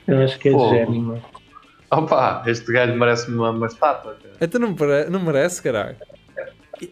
[0.07, 1.23] Eu acho que é de gênio.
[1.93, 4.17] Opa, este gajo merece uma, uma estátua.
[4.23, 4.35] cara.
[4.41, 4.75] Então não,
[5.11, 5.97] não merece, caralho.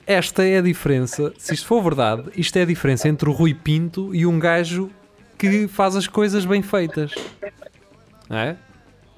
[0.07, 3.55] Esta é a diferença, se isto for verdade, isto é a diferença entre o Rui
[3.55, 4.91] Pinto e um gajo
[5.39, 7.13] que faz as coisas bem feitas.
[8.29, 8.57] Não é?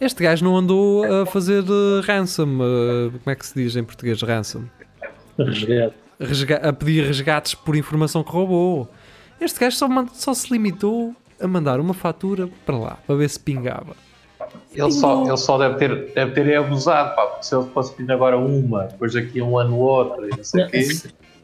[0.00, 3.84] Este gajo não andou a fazer eh, ransom, eh, como é que se diz em
[3.84, 4.62] português ransom?
[5.38, 5.94] Resgate.
[6.18, 8.88] Resga- a pedir resgates por informação que roubou.
[9.40, 13.38] Este gajo só, só se limitou a mandar uma fatura para lá, para ver se
[13.38, 13.94] pingava.
[14.74, 18.12] Ele só, ele só deve ter, deve ter abusado, pá, porque se ele fosse pedir
[18.12, 20.88] agora uma, depois daqui a um ano outra, e não sei o quê.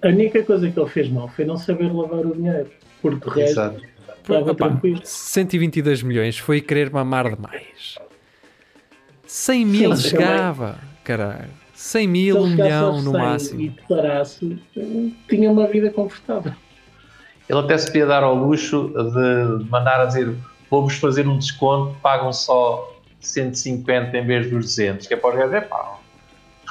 [0.02, 2.70] A única coisa que ele fez mal foi não saber lavar o dinheiro.
[3.02, 3.82] Porque de resto, Exato.
[4.20, 5.00] estava Opa, tranquilo.
[5.02, 7.96] 122 milhões foi querer mamar demais.
[9.26, 11.50] 100 mil Sim, chegava, caralho.
[11.74, 13.60] 100 Se mil, um ele chegasse milhão aos no 100 máximo.
[13.60, 14.58] E declarasse,
[15.28, 16.52] tinha uma vida confortável.
[17.48, 20.34] Ele até se podia dar ao luxo de mandar a dizer
[20.70, 25.38] vamos fazer um desconto, pagam só 150 em vez dos 200, que é para o
[25.38, 25.98] gajo, é pá,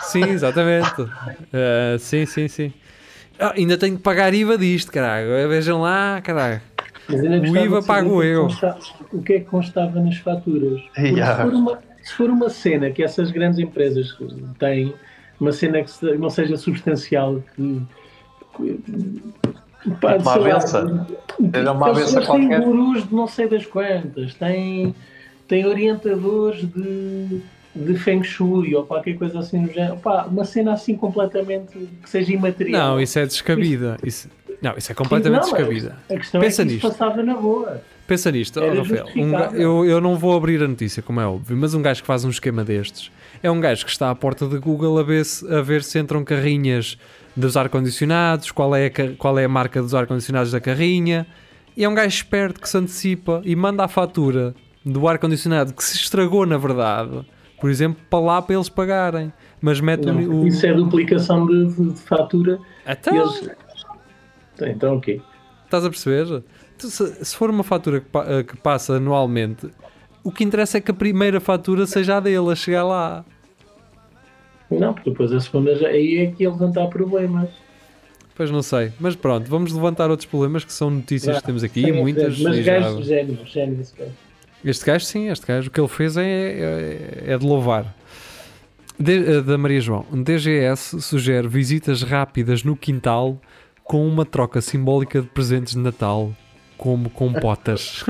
[0.04, 1.02] Sim, exatamente.
[1.02, 2.74] Uh, sim, sim, sim.
[3.40, 5.28] Ah, ainda tenho que pagar IVA disto, caralho.
[5.50, 6.62] Vejam lá, caralho.
[7.10, 8.48] O IVA pago é eu.
[9.14, 10.82] O que é que constava nas faturas?
[10.98, 11.36] Yeah.
[11.38, 14.16] se, for uma, se for uma cena que essas grandes empresas
[14.60, 14.94] têm,
[15.40, 17.82] uma cena que se- não seja substancial, que.
[18.58, 21.08] que pá, Uma sei lá, avença.
[21.54, 22.62] Era uma avença qualquer.
[22.62, 24.94] gurus de não sei das quantas, têm,
[25.48, 27.42] têm orientadores de,
[27.76, 29.98] de Feng Shui ou qualquer coisa assim no género.
[29.98, 32.96] Pá, uma cena assim completamente que seja imaterial.
[32.96, 33.98] Não, isso é descabida.
[34.04, 34.30] Isso,
[34.62, 35.96] não, isso é completamente Não, descabida.
[36.10, 36.88] A questão Pensa é que nisto.
[36.88, 37.82] passava na boa.
[38.08, 39.06] Pensa nisto, oh, Rafael.
[39.18, 42.08] um eu, eu não vou abrir a notícia, como é óbvio, mas um gajo que
[42.08, 45.26] faz um esquema destes é um gajo que está à porta de Google a ver
[45.26, 46.98] se, a ver se entram carrinhas
[47.36, 51.28] dos ar-condicionados, qual, é a qual é a marca dos ar-condicionados da carrinha.
[51.76, 54.56] E é um gajo esperto que se antecipa e manda a fatura
[54.92, 57.26] do ar-condicionado que se estragou, na verdade,
[57.60, 59.32] por exemplo, para lá para eles pagarem.
[59.60, 60.48] Mas mete o- o.
[60.48, 62.60] Isso é duplicação de, de- fatura.
[62.88, 63.50] Então, E eles...
[64.62, 65.22] Então, ok.
[65.66, 66.44] Estás a perceber?
[66.78, 69.68] Se, se for uma fatura que, pa- eh, que passa anualmente,
[70.24, 73.26] o que interessa é que a primeira fatura seja a dele a chegar lá.
[74.70, 77.50] Não, porque depois a segunda já, aí é que ia levantar problemas.
[78.36, 78.92] Pois não sei.
[79.00, 82.40] Mas pronto, vamos levantar outros problemas que são notícias Já, que temos aqui, muitas.
[82.40, 83.32] Mas e já- esse gajo.
[84.66, 87.94] Este gajo, sim, este gajo, o que ele fez é, é, é de louvar.
[89.00, 93.40] De- eh, da Maria João, DGS sugere visitas rápidas no quintal
[93.84, 96.34] com uma troca simbólica de presentes de Natal,
[96.78, 98.04] como compotas.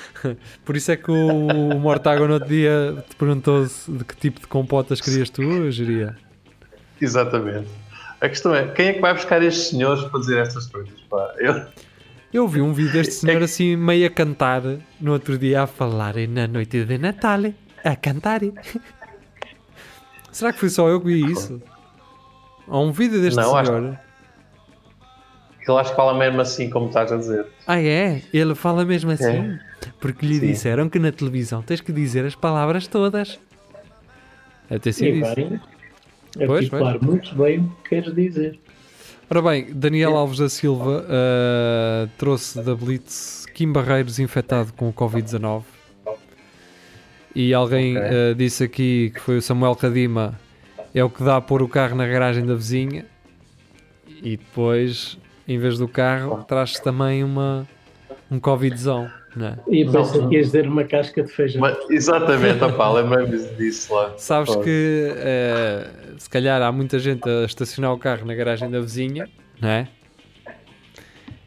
[0.64, 4.40] Por isso é que o Mortágua no outro dia te perguntou se de que tipo
[4.40, 6.16] de compotas querias tu, eu diria.
[7.00, 7.68] Exatamente.
[8.20, 10.92] A questão é, quem é que vai buscar estes senhores para dizer estas coisas?
[11.10, 11.34] Pá?
[11.38, 11.66] Eu,
[12.32, 14.62] Eu vi um vídeo deste senhor assim meio a cantar
[15.00, 17.40] no outro dia a falar na noite de Natal,
[17.84, 18.40] a cantar.
[20.32, 21.60] Será que fui só eu que vi isso?
[22.66, 23.98] Há um vídeo deste Não, acho- senhor.
[25.68, 27.46] ele acho que fala mesmo assim como estás a dizer.
[27.66, 28.22] Ah é?
[28.32, 29.26] Ele fala mesmo assim?
[29.26, 29.58] É.
[30.00, 30.46] Porque lhe Sim.
[30.46, 33.38] disseram que na televisão tens que dizer as palavras todas.
[34.70, 35.60] E bem,
[36.46, 38.58] Pois, articular muito bem o que queres dizer.
[39.32, 44.92] Ora bem, Daniel Alves da Silva ah, trouxe da Blitz Kim Barreiros infectado com o
[44.92, 45.62] Covid-19.
[47.34, 48.10] E alguém Ok.
[48.10, 50.38] ah, disse aqui que foi o Samuel Cadima,
[50.94, 53.06] é o que dá a pôr o carro na garagem da vizinha.
[54.06, 55.16] E depois,
[55.48, 57.66] em vez do carro, traz também uma,
[58.30, 59.10] um Covid-zão.
[59.34, 59.58] Não é?
[59.68, 60.28] E pensei Não.
[60.28, 61.60] que ias dizer uma casca de feijão.
[61.60, 64.12] Mas, exatamente, opá, lembrei-me disso lá.
[64.18, 64.64] Sabes Pode.
[64.64, 69.28] que eh, se calhar há muita gente a estacionar o carro na garagem da vizinha,
[69.60, 69.88] não é?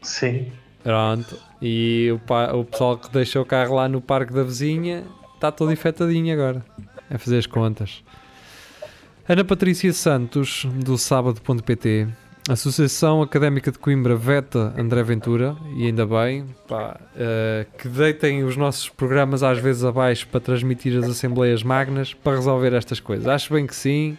[0.02, 0.50] Sim.
[0.82, 1.38] Pronto.
[1.60, 5.72] E o, o pessoal que deixa o carro lá no parque da vizinha está todo
[5.72, 6.64] infectadinho agora.
[7.08, 8.02] É fazer as contas.
[9.28, 12.08] Ana Patrícia Santos, do sábado.pt.
[12.48, 18.56] Associação Académica de Coimbra veta André Ventura, e ainda bem, pá, eh, que deitem os
[18.56, 23.26] nossos programas às vezes abaixo para transmitir as Assembleias Magnas para resolver estas coisas.
[23.26, 24.16] Acho bem que sim,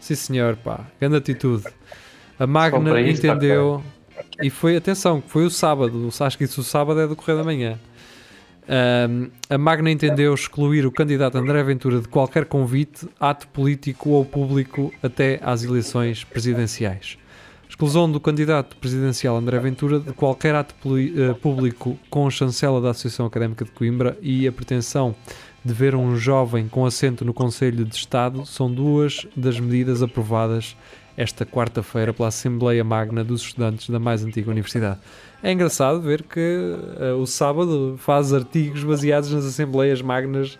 [0.00, 1.64] sim senhor, pá, grande atitude.
[2.38, 3.82] A Magna isto, entendeu,
[4.42, 7.38] e foi, atenção, que foi o sábado, acho que isso o sábado é do Correio
[7.40, 7.78] da Manhã.
[8.66, 14.24] Ahm, a Magna entendeu excluir o candidato André Ventura de qualquer convite, ato político ou
[14.24, 17.18] público até às eleições presidenciais.
[17.80, 23.24] Exclusão do candidato presidencial André Ventura de qualquer ato eh, público com chancela da Associação
[23.24, 25.14] Académica de Coimbra e a pretensão
[25.64, 30.76] de ver um jovem com assento no Conselho de Estado são duas das medidas aprovadas
[31.16, 35.00] esta quarta-feira pela Assembleia Magna dos Estudantes da mais antiga universidade.
[35.42, 36.38] É engraçado ver que
[36.98, 40.58] eh, o sábado faz artigos baseados nas Assembleias Magnas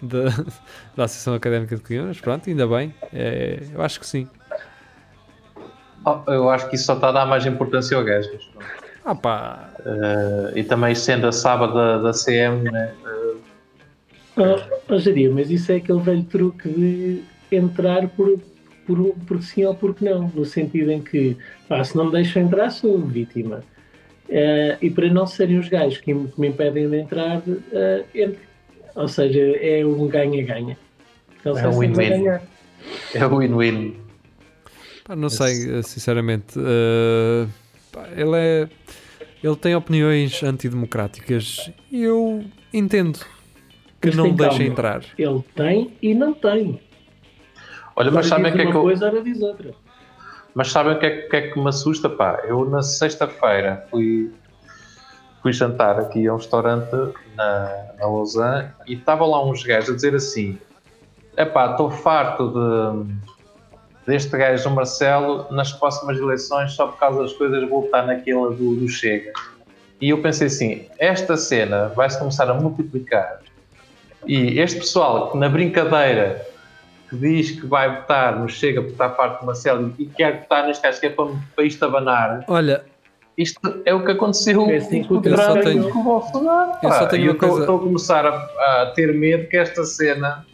[0.00, 0.30] da,
[0.96, 4.26] da Associação Académica de Coimbra, pronto, ainda bem, É, eu acho que sim.
[6.06, 8.30] Oh, eu acho que isso só está a dar mais importância ao gajo.
[9.04, 12.92] Ah pá, Eh, e também sendo a sábado da, da CM, né?
[13.04, 13.34] eh,
[14.38, 18.38] Oh, oh, Jaria, mas isso é aquele velho truque de entrar por,
[18.86, 21.36] por, por sim ou porque não, no sentido em que
[21.68, 23.62] pá, se não me deixam entrar sou vítima.
[24.28, 27.42] Eh, e para não serem os gajos que me, que me impedem de entrar,
[28.14, 28.38] entre.
[28.94, 30.76] Ou seja, é um ganha-ganha.
[31.44, 32.26] Ele É sai um win-win.
[33.14, 34.05] É o win-win.
[35.06, 36.58] Pá, não sei, sinceramente.
[36.58, 37.46] eh,
[37.92, 38.68] pá, ele é.
[39.44, 43.18] Ele tem opiniões antidemocráticas e eu entendo
[44.00, 44.64] que Mas não me deixa calma.
[44.72, 45.02] entrar.
[45.16, 46.80] Ele tem e não tem.
[47.94, 48.82] Olha, mas sabem o que é uma que eu.
[48.82, 49.72] coisa, ora diz outra.
[50.54, 52.08] Mas sabem o que é, que- é que me assusta?
[52.08, 54.32] Pá, eu na sexta-feira fui,
[55.42, 56.90] fui jantar aqui a um restaurante
[57.36, 60.58] na, na Lausanne e estava lá uns gajos a dizer assim:
[61.36, 63.12] epá, estou farto de,
[64.06, 68.50] deste gajo, o Marcelo, nas próximas eleições, só por causa das coisas, vou votar naquela
[68.50, 69.32] do, do Chega.
[70.00, 73.40] E eu pensei assim: esta cena vai-se começar a multiplicar
[74.26, 76.44] e este pessoal que na brincadeira
[77.08, 80.66] que diz que vai votar no Chega por estar parte do Marcelo e quer votar
[80.66, 82.84] neste caso que é para, para isto abanar, Olha,
[83.38, 85.92] isto é o que aconteceu É assim que o com Eu só Trump tenho- e
[85.92, 86.72] com o Bolsonaro.
[86.82, 89.56] eu só tenho E uma estou- coisa- estou a começar a, a ter medo que
[89.56, 90.44] esta cena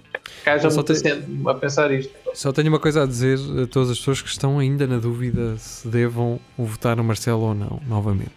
[0.46, 2.12] Eu só muita tenho- a pensar isto.
[2.34, 5.56] só tenho uma coisa a dizer a todas as pessoas que estão ainda na dúvida
[5.58, 8.30] se devam votar no Marcelo ou não, novamente.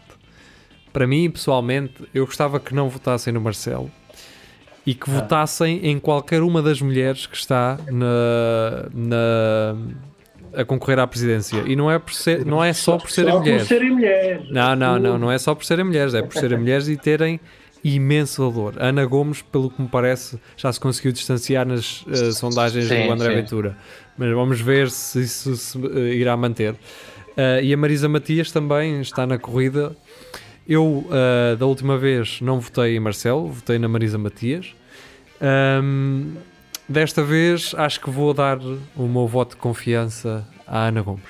[0.94, 3.92] Para mim, pessoalmente, eu gostava que não votassem no Marcelo
[4.86, 9.76] e que votassem em qualquer uma das mulheres que está na, na-
[10.54, 11.64] a concorrer à presidência.
[11.68, 13.62] E não é, por ser- não é só por serem Só mulheres.
[13.64, 14.50] por serem mulheres.
[14.52, 17.40] Não, não, não, não é só por serem mulheres, é por serem mulheres e terem
[17.94, 18.74] imenso valor.
[18.80, 23.12] Ana Gomes, pelo que me parece, já se conseguiu distanciar nas eh, sondagens Sim, do
[23.14, 23.36] André sim.
[23.36, 23.78] Ventura.
[24.18, 26.76] Mas vamos ver se isso se eh, irá manter.
[27.38, 29.96] Eh, e a Marisa Matias também está na corrida.
[30.68, 31.06] Eu,
[31.60, 34.74] da última vez, não votei em Marcelo, votei na Marisa Matias.
[35.40, 36.34] Ahm,
[36.90, 38.58] desta vez, acho que vou dar
[38.96, 41.22] o meu voto de confiança à Ana Gomes.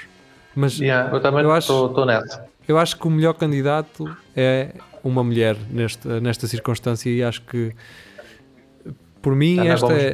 [0.55, 2.45] Mas Yeah, eu também estou nessa.
[2.65, 4.69] eu acho que o melhor candidato é
[5.05, 7.71] uma mulher nesta, nesta circunstância e acho que
[9.21, 10.13] por mim Ana esta é,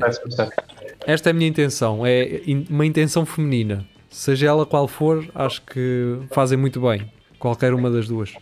[1.08, 3.86] esta é a minha intenção, é uma intenção feminina.
[4.10, 8.34] Seja ela qual for, acho que fazem muito bem, qualquer uma das duas.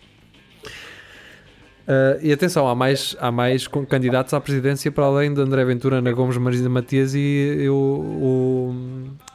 [1.87, 5.97] Ah, e atenção, há mais, há mais candidatos à presidência para além de André Ventura,
[5.97, 8.75] Ana Gomes, Marisa Matias e eu, o,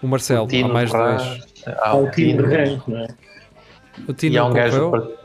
[0.00, 0.46] o Marcelo.
[0.46, 1.77] Tino há mais Ferraz, dois.
[1.79, 3.09] há o o Tino, rango, não é?
[4.09, 5.07] O Tino e há um gajo concorreu.
[5.09, 5.24] do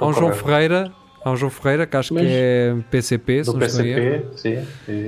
[0.00, 0.32] Há um João.
[0.32, 0.92] Ferreira,
[1.24, 3.60] há um João Ferreira que acho Mas- que é PCP, se do não.
[3.60, 4.58] PCP, sim,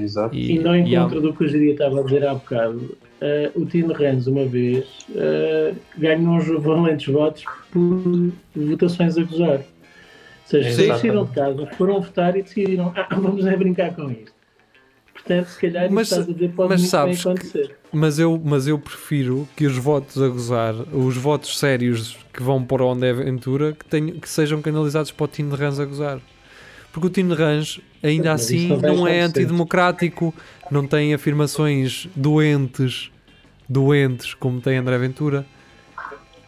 [0.02, 0.34] exato.
[0.34, 2.96] E, Indo ao e há- encontro do que o Jeria estava a dizer há bocado,
[3.20, 9.58] eh, o Tino Renz, uma vez, eh, ganhou uns valentes votos por votações a gozar.
[9.58, 9.64] Ou
[10.44, 10.88] seja, Sim.
[10.98, 14.32] saíram de casa, foram votar e decidiram, ah, vamos é brincar com isto.
[15.24, 17.76] Portanto, se calhar Mas- isso estás a dizer pode mas muito sabes bem que- acontecer.
[17.92, 22.64] mas, eu, mas eu prefiro que os votos a gozar, os votos sérios que vão
[22.64, 25.84] para onde é Ventura, que, tenham, que sejam canalizados para o Tino de Rãs a
[25.84, 26.20] gozar.
[26.92, 30.34] Porque o Tino de Rãs, ainda Mas assim, não é antidemocrático,
[30.70, 33.10] não tem afirmações doentes,
[33.68, 35.46] doentes, como tem André Ventura.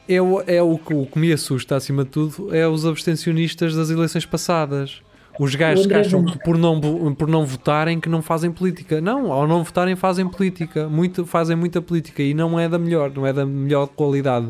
[0.08, 3.74] É o, é o, que- o que me assusta, acima de tudo, é os abstencionistas
[3.74, 5.00] das eleições passadas.
[5.38, 6.81] Os gajos que acham que por não,
[7.14, 9.01] por não votarem que não fazem política.
[9.01, 10.88] Não, ao não votarem fazem política.
[10.88, 14.49] Muito, fazem muita política e não é da melhor, não é da melhor qualidade.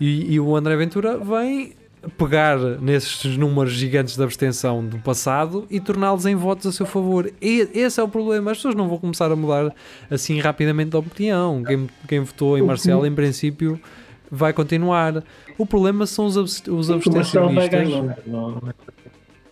[0.00, 1.72] E, e o André Ventura vem
[2.16, 7.30] pegar nesses números gigantes de abstenção do passado e torná-los em votos a seu favor.
[7.40, 8.50] E esse é o problema.
[8.50, 9.74] As pessoas não vão começar a mudar
[10.10, 11.62] assim rapidamente de opinião.
[11.62, 13.78] Quem, quem votou em Marcelo, em princípio,
[14.30, 15.22] vai continuar.
[15.58, 17.88] O problema são os, abs- os abstencionistas.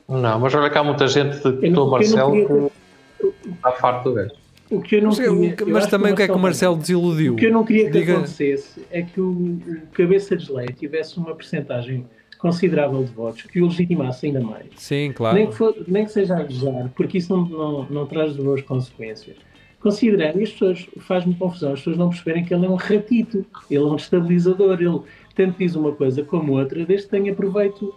[0.08, 4.30] Não, mas olha que há muita gente votou não- Marcelo que está farto do gajo.
[4.70, 6.76] o que eu não Mas, queria, eu mas também o que é que o Marcelo
[6.76, 7.34] desiludiu?
[7.34, 9.58] O que eu não queria que Diga- acontecesse é que o,
[9.92, 12.06] cabeça de lei tivesse uma percentagem
[12.38, 14.66] considerável de votos que o legitimasse ainda mais.
[14.76, 15.36] Sim, claro.
[15.36, 18.62] Nem, que for- nem que seja a gozar, porque isso não, não, não traz boas
[18.62, 19.36] consequências.
[19.80, 23.44] Considerando, e as pessoas, faz-me confusão, as pessoas não perceberem que ele é um ratito,
[23.70, 25.00] ele é um estabilizador, ele
[25.34, 27.94] tanto diz uma coisa como outra, desde que tenha proveito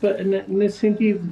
[0.00, 1.28] pa- na- nesse sentido.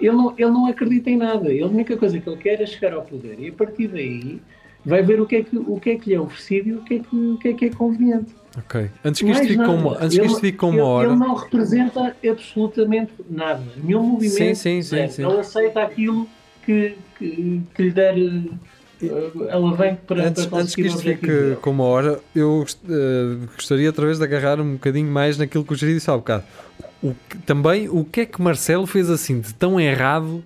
[0.00, 2.66] Ele não, ele não acredita em nada, ele, a única coisa que ele quer é
[2.66, 4.40] chegar ao poder e a partir daí
[4.84, 6.82] vai ver o que é que, o que, é, que lhe é oferecido e o
[6.82, 8.34] que é que, o que, é, que é conveniente.
[8.56, 8.88] Ok.
[9.04, 9.72] Antes que isto fique nada.
[9.72, 11.08] uma, antes que Ele- isto fique ele, hora.
[11.08, 13.62] Ele não representa absolutamente nada.
[13.82, 14.36] Nenhum movimento.
[14.36, 15.12] Sim, sim, sim, zero.
[15.12, 15.26] sim.
[15.26, 16.28] Ele aceita aquilo
[16.64, 21.70] que, que, que lhe der uh, alavanque para, Antes, para antes que isto fique com
[21.70, 25.76] uma hora, eu eh, gostaria outra vez de agarrar um bocadinho mais naquilo que o
[25.76, 26.44] Geri disse há bocado.
[27.10, 30.42] O que- também, o que é que Marcelo fez assim de tão errado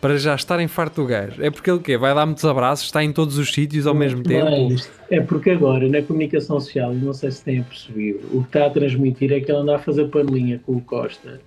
[0.00, 1.42] para já estar em farto do gajo?
[1.42, 1.96] É porque ele quê?
[1.96, 4.44] Vai dar muitos abraços, está em todos os sítios ao mesmo tempo?
[4.50, 8.48] Mas é porque agora, na comunicação social, e não sei se têm percebido, o que
[8.48, 11.40] está a transmitir é que ele anda a fazer panelinha com o Costa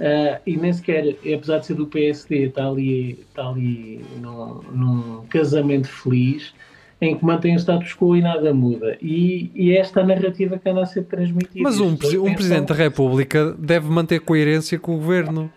[0.00, 5.26] Ah, e nem sequer, apesar de ser do PSD, está ali, está ali num, num
[5.30, 6.52] casamento feliz
[7.00, 8.96] em que mantém o status quo e nada muda.
[9.02, 11.62] E, e é esta narrativa que anda a ser transmitida.
[11.62, 15.50] Mas um, um Presidente da República deve manter coerência com o governo.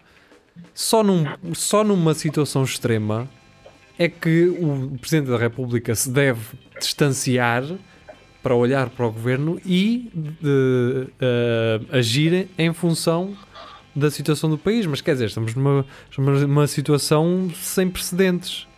[0.74, 3.28] Só, num, só numa situação extrema
[3.98, 6.42] é que o Presidente da República se deve
[6.80, 7.64] distanciar
[8.42, 13.36] para olhar para o governo e de, eh, agir em função
[13.94, 14.86] da situação do país.
[14.86, 18.69] Mas quer dizer, estamos numa, estamos numa situação sem precedentes.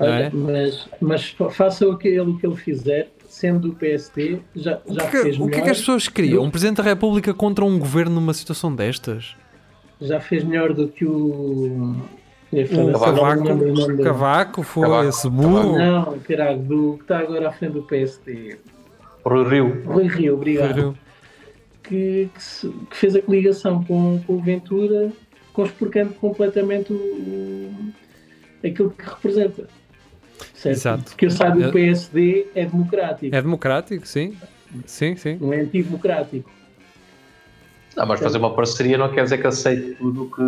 [0.00, 0.30] Olha, é?
[0.32, 4.80] mas, mas fa- faça o que ele, o que ele fizer, sendo do PSD, já,
[4.86, 6.44] O já que, é que- fez o que é que melhor, as pessoas queriam?
[6.44, 9.36] Um Presidente da República contra um governo numa situação destas?
[10.00, 11.96] já fez melhor do que o.
[12.50, 14.02] O Cavaco, o o dele.
[14.02, 15.76] Cavaco foi Cavaco, esse burro.
[15.76, 18.56] Não, caralho, do que está agora à frente do PSD.
[19.24, 19.82] Rui Rio.
[19.84, 20.82] Rui Rio, obrigado.
[20.82, 21.08] Foi-
[21.82, 25.10] Que, que se- que fez a coligação com, com o Ventura,
[25.52, 27.72] conspurcando completamente o, o-
[28.66, 29.68] aquilo que representa.
[30.58, 30.74] Certo?
[30.76, 31.04] Exato.
[31.10, 34.36] Porque eu saiba, É- o PSD é democrático, É democrático, sim.
[34.84, 35.38] Sim, sim.
[35.40, 36.50] não é antidemocrático.
[37.96, 40.42] Não, mas fazer uma parceria não quer dizer que aceite tudo o que.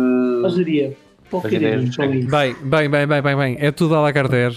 [2.19, 2.29] Isso.
[2.29, 3.57] Bem, bem, bem, bem, bem, bem.
[3.59, 4.55] É tudo a Lagardère.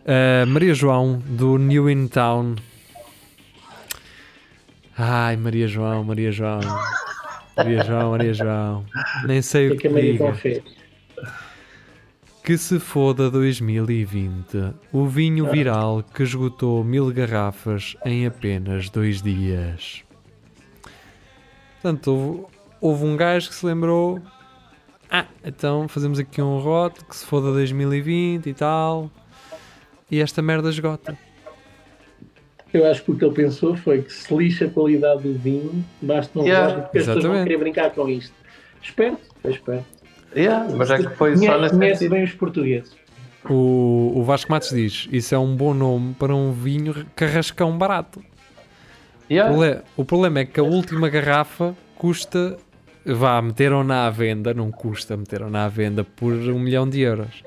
[0.00, 2.54] Uh, Maria João, do New In Town.
[4.96, 6.60] Ai, Maria João, Maria João.
[7.56, 8.84] Maria João, Maria João.
[9.26, 10.62] Nem sei O o que é que que a Maria João fez?
[12.44, 14.74] Que se foda 2020.
[14.92, 20.02] O vinho viral que esgotou mil garrafas em apenas dois dias.
[21.80, 22.44] Portanto, houve,
[22.80, 24.20] houve um gajo que se lembrou.
[25.10, 29.10] Ah, então fazemos aqui um rote que se foda 2020 e tal.
[30.10, 31.16] E esta merda esgota.
[32.74, 35.84] Eu acho que o que ele pensou foi que se lixa a qualidade do vinho,
[36.02, 36.66] basta um Yeah.
[36.66, 38.34] rótulo, porque as pessoas vão querer brincar com isto.
[38.82, 39.86] Esperto, é esperto.
[40.36, 42.92] Yeah, mas é que foi só nesse conhece bem os portugueses.
[43.48, 48.20] O, o Vasco Matos diz: Isso é um bom nome para um vinho carrascão barato.
[48.20, 48.24] O
[49.32, 49.52] Yeah.
[49.54, 52.56] prole- O problema é que a última garrafa custa.
[53.06, 57.42] Vá, meteram-na à venda, não custa, meteram-na à venda por um milhão de euros.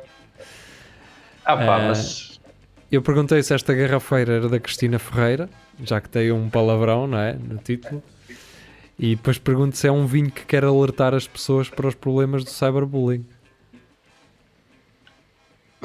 [1.44, 2.40] Ah, pá, Eh, mas.
[2.92, 5.50] Eu perguntei se esta garrafeira era da Cristina Ferreira,
[5.84, 7.34] já que tem um palavrão, não é?
[7.34, 8.02] No título.
[9.00, 12.44] E depois pergunto se é um vinho que quer alertar as pessoas para os problemas
[12.44, 13.26] do cyberbullying.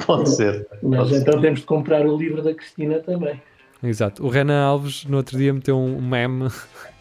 [0.05, 0.67] Pode ser.
[0.81, 1.21] Mas Pode ser.
[1.21, 3.39] então temos de comprar o livro da Cristina também.
[3.83, 4.25] Exato.
[4.25, 6.49] O Renan Alves no outro dia meteu um meme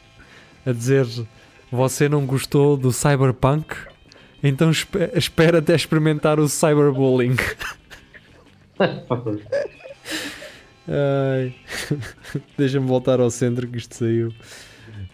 [0.66, 1.06] a dizer:
[1.70, 3.74] Você não gostou do cyberpunk?
[4.42, 7.36] Então espe- espera até experimentar o cyberbullying.
[12.58, 14.32] Deixa-me voltar ao centro que isto saiu.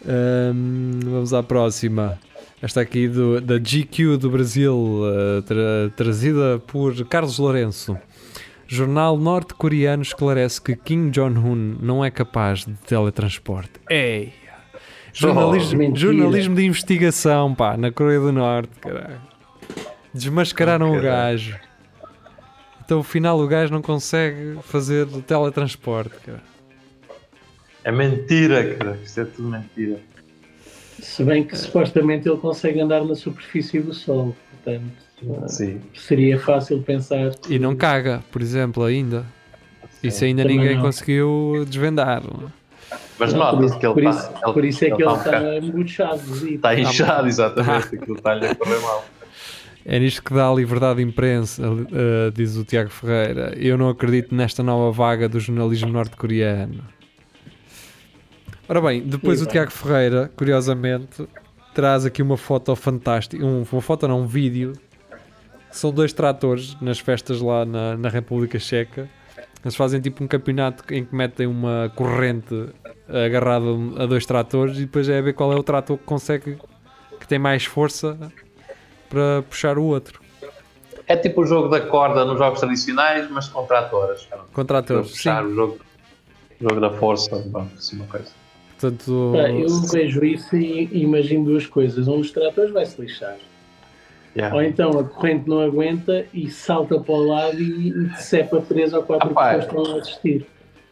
[0.06, 2.18] Ahm, vamos à próxima.
[2.60, 7.96] Esta aqui do, da GQ do Brasil, eh, tra- trazida por Carlos Lourenço.
[8.66, 13.72] Jornal norte-coreano esclarece que Kim Jong-un não é capaz de teletransporte.
[13.88, 14.32] Ei!
[15.12, 15.98] Jornalismo, mentira.
[16.12, 19.20] jornalismo de investigação, pá, na Coreia do Norte, caralho.
[20.12, 21.32] Desmascararam Oh, o caralho.
[21.38, 21.56] gajo.
[22.84, 26.42] Então, afinal, o gajo não consegue fazer teletransporte, cara.
[27.88, 28.98] É mentira, cara.
[29.02, 29.98] Isto é tudo mentira.
[31.00, 34.36] Se bem que supostamente ele consegue andar na superfície do Sol.
[34.52, 35.80] Portanto, Sim.
[35.94, 37.30] seria fácil pensar.
[37.34, 39.24] que- E não caga, por exemplo, ainda.
[40.02, 40.82] Isso ainda ninguém não.
[40.82, 42.22] conseguiu desvendar.
[43.18, 44.10] Mas nota-se isso, que ele por está.
[44.32, 46.46] isso- por isso é que ele um está embuchado.
[46.48, 47.96] e- Está inchado, exatamente.
[47.96, 49.04] Aquilo está-lhe a correr mal.
[49.90, 53.54] É nisto que dá a liberdade de imprensa, eh, diz o Tiago Ferreira.
[53.56, 56.82] Eu não acredito nesta nova vaga do jornalismo norte-coreano.
[58.68, 59.52] Ora bem, depois E o bem.
[59.52, 61.26] Tiago Ferreira, curiosamente,
[61.74, 64.72] traz aqui uma foto fantástica, um- uma foto não, um vídeo.
[65.70, 69.08] São dois tratores nas festas lá na, na República Checa.
[69.62, 72.68] Eles fazem tipo um campeonato em que metem uma corrente
[73.08, 73.66] agarrada
[73.98, 76.58] a dois tratores e depois é a ver qual é o trator que consegue,
[77.18, 78.16] que tem mais força
[79.08, 80.20] para puxar o outro.
[81.06, 84.22] É tipo o jogo da corda nos jogos tradicionais, mas com tratoras.
[84.24, 85.12] Para Com tratores, sim.
[85.14, 85.78] puxar o jogo,
[86.60, 87.30] o jogo da força.
[87.50, 88.28] Pronto, assim uma coisa.
[88.80, 92.06] Portanto, Pá, eu vejo isso e imagino duas coisas.
[92.06, 93.36] Um dos tratores vai se lixar.
[94.36, 94.54] Yeah.
[94.54, 98.92] Ou então a corrente não aguenta e salta para o lado e, e decepa três
[98.92, 99.54] ou quatro Ah, pá.
[99.54, 100.46] pessoas que estão a assistir.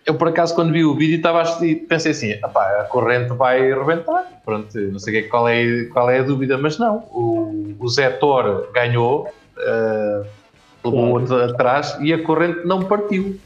[0.05, 1.45] Eu, por acaso, quando vi o vídeo, estava
[1.89, 4.41] pensei assim: "Epá, a corrente vai rebentar.
[4.45, 6.99] Pronto, não sei que- qual é, qual é a dúvida, mas não.
[7.12, 9.28] O, o Zé Thor ganhou,
[9.59, 10.22] eh,
[10.84, 11.20] levou o Claro.
[11.20, 13.39] outro atrás e a corrente não partiu.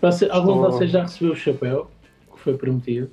[0.00, 1.90] Você, algum de Estou- vocês já recebeu o chapéu
[2.32, 3.10] que foi prometido?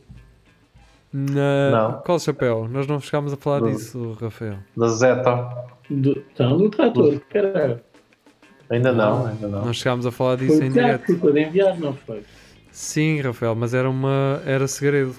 [1.11, 1.69] Na...
[1.71, 2.01] Não.
[2.01, 2.67] Qual chapéu?
[2.69, 3.71] Nós não chegámos a falar Não.
[3.71, 4.57] disso, Rafael.
[4.77, 5.49] Da Zeta.
[5.89, 7.79] Do, então, do trator, caralho.
[8.69, 9.65] Ainda não, ainda não.
[9.65, 11.05] Nós chegámos a falar Foi disso o em direto.
[11.05, 12.23] que ficou de enviar, não foi?
[12.71, 14.39] Sim, Rafael, mas era uma.
[14.45, 15.15] era segredo.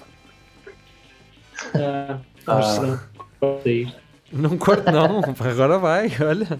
[1.75, 2.59] Ah, Ah.
[3.41, 3.91] ah.
[4.31, 6.59] Não corto não, agora vai, olha.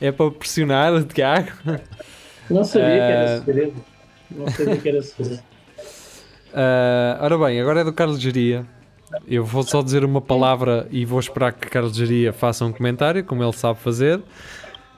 [0.00, 1.52] É para pressionar o Tiago.
[2.50, 3.04] Não sabia que Ah.
[3.04, 3.84] era segredo.
[4.32, 5.42] Não sabia que era segredo.
[6.54, 8.66] Ah, ora bem, agora é do Carlos Geria.
[9.26, 13.22] Eu vou só dizer uma palavra e vou esperar que Carlos Geria faça um comentário,
[13.24, 14.20] como ele sabe fazer.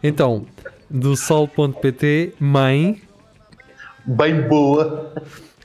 [0.03, 0.47] Então,
[0.89, 3.03] do sol.pt, mãe
[4.07, 5.13] Bem boa.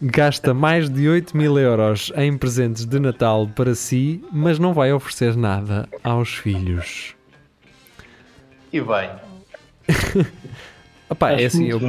[0.02, 4.92] gasta mais de 8 mil euros em presentes de Natal para si, mas não vai
[4.94, 7.16] oferecer nada aos filhos.
[8.72, 9.10] E bem.
[11.12, 11.80] Epá, é assim, eu,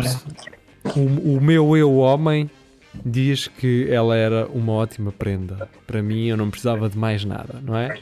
[0.96, 2.51] o, o meu eu homem
[2.95, 5.68] diz que ela era uma ótima prenda.
[5.86, 7.99] Para mim eu não precisava de mais nada, não é?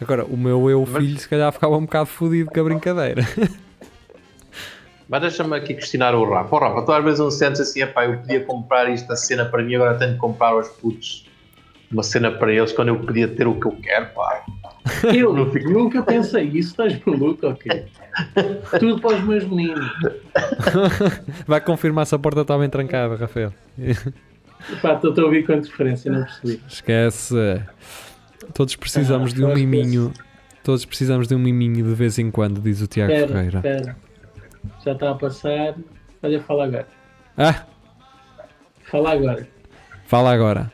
[0.00, 3.22] Agora, o meu eu filho se calhar ficava um bocado fodido com a brincadeira.
[5.08, 6.56] Mas deixa-me aqui questionar o Rafa.
[6.56, 9.44] Oh, Rafa, tu às vezes não sentes assim, epá, eu podia comprar isto, a cena
[9.44, 11.26] para mim, agora tenho de comprar aos putos
[11.90, 14.44] uma cena para eles, quando eu podia ter o que eu quero, pá.
[15.14, 17.84] Eu Não fico- nunca pensei isso, estás maluco, ok?
[18.80, 19.90] Tudo para os meus meninos.
[21.46, 23.52] Vai confirmar se a porta está bem trancada, Rafael.
[24.80, 26.60] Pá, estou a ouvir com interferência, não percebi.
[26.68, 27.34] Esquece.
[28.54, 30.12] Todos precisamos Ah, de um miminho.
[30.64, 33.58] Todos precisamos de um miminho de vez em quando, diz o Tiago Espera, Ferreira.
[33.58, 33.96] espera.
[34.84, 35.74] Já está a passar.
[36.22, 36.88] Olha, fala agora.
[37.36, 37.64] Ah,
[38.84, 39.48] Fala agora.
[40.06, 40.72] fala agora.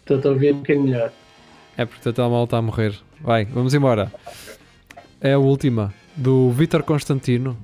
[0.00, 1.12] Estou a ouvir um bocadinho melhor.
[1.78, 2.92] É porque o teu mal está a morrer.
[3.20, 4.12] Vai, vamos embora.
[5.20, 7.56] É a última, do Vítor Constantino.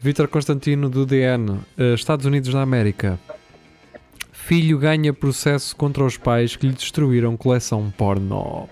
[0.00, 3.18] Vítor Constantino, do DN, eh, Estados Unidos da América.
[4.32, 8.68] Filho ganha processo contra os pais que lhe destruíram coleção porno.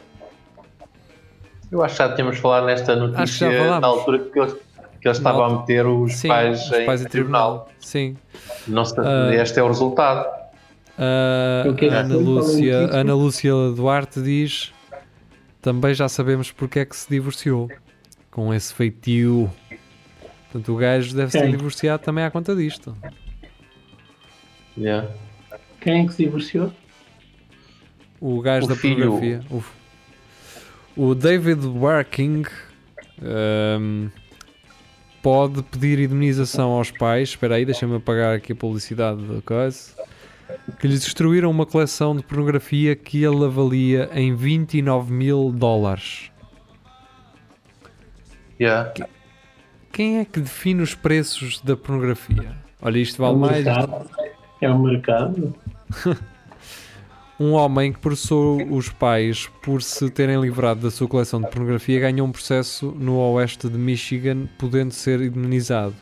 [1.71, 4.53] Eu acho que já tínhamos falado nesta notícia na altura que eles,
[5.01, 7.69] que eles estavam a meter os Sim, pais, os em, pais em tribunal.
[7.81, 8.17] Sim.
[8.69, 9.35] Não sei, Ah.
[9.35, 10.36] este é o resultado.
[10.99, 12.79] Ah, Ana, Lúcia?
[12.91, 14.73] Ana Lúcia Duarte diz:
[15.61, 17.69] também já sabemos porque é que se divorciou.
[18.31, 19.51] Com esse feitio.
[20.45, 22.95] Portanto, o gajo deve ser divorciado também à conta disto.
[24.77, 25.09] Yeah.
[25.81, 26.73] Quem é que se divorciou?
[28.21, 29.11] O gajo O da filho.
[29.11, 29.41] pornografia.
[30.97, 32.45] O, o David Working
[33.23, 34.09] ahm,
[35.23, 37.31] pode pedir indemnização aos pais.
[37.31, 39.96] Espera aí, deixa-me apagar aqui a publicidade da coisa.
[40.79, 46.31] Que lhes destruíram uma coleção de pornografia que ele avalia em 29 mil dólares.
[48.61, 48.93] Yeah.
[49.93, 52.57] Quem é que define os preços da pornografia?
[52.81, 53.65] Olha, isto É vale o mais.
[53.65, 54.11] mercado.
[54.61, 55.55] É o mercado.
[57.39, 62.01] Um homem que processou os pais por se terem livrado da sua coleção de pornografia
[62.01, 65.95] ganhou um processo no oeste de Michigan, podendo ser indemnizado.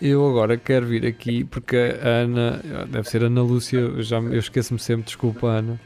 [0.00, 4.38] Eu agora quero vir aqui porque a Ana, deve ser Ana Lúcia, eu, já, eu
[4.38, 5.80] esqueço-me sempre, desculpa Ana.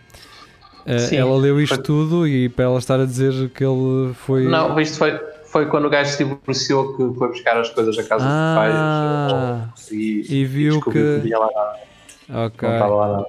[0.85, 4.13] Eh, Sim, ela leu isto foi- tudo e para ela estar a dizer que ele
[4.15, 4.49] foi.
[4.49, 8.03] Não, isto foi, foi quando o gajo se divorciou que foi buscar as coisas à
[8.03, 12.69] casa Ah, dos pais e, e viu descobriu que- tinha lá nada, ok.
[12.69, 13.27] não estava lá nada.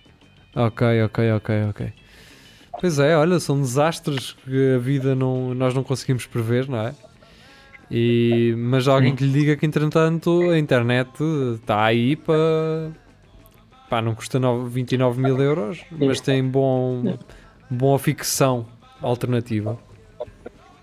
[0.56, 1.94] Ok, ok, ok, ok.
[2.80, 6.96] Pois é, olha, são desastres que a vida não, nós não conseguimos prever, não é?
[7.94, 11.10] E, mas alguém que lhe diga que entretanto a internet
[11.56, 12.90] está aí para
[13.90, 17.18] pá, não custa nove- 29 mil euros, mas tem bom,
[17.70, 18.66] boa ficção
[19.02, 19.78] alternativa.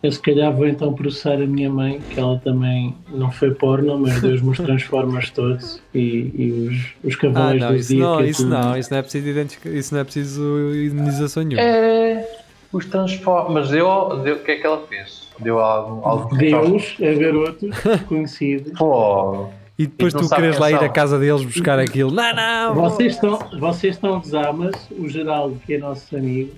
[0.02, 3.98] Eu se calhar vou então processar a minha mãe, que ela também não foi porno,
[3.98, 8.18] mas deu-me os Transformers todos e, e os, os Ah, cavalos não, do isso não,
[8.18, 8.50] que isso tudo.
[8.50, 9.28] não, isso não é preciso
[9.70, 11.66] isso não é preciso indenização nenhuma.
[11.66, 12.28] É,
[12.72, 13.50] os transforma.
[13.54, 15.26] Mas deu, deu, o que é que ela fez?
[15.40, 16.04] Deu algo.
[16.04, 17.70] algo Deus a garotos
[18.06, 18.72] conhecidos.
[18.78, 22.10] Pô, E depois E tu tu queres lá ir à casa deles buscar aquilo.
[22.10, 22.74] Não, não!
[22.74, 26.52] Vocês estão, vocês estão a gozar, mas o Geraldo, que é nosso amigo,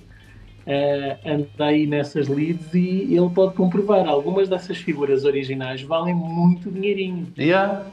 [0.65, 4.07] eh, anda aí nessas leads e ele pode comprovar.
[4.07, 7.27] Algumas dessas figuras originais valem muito dinheirinho.
[7.37, 7.85] yeah.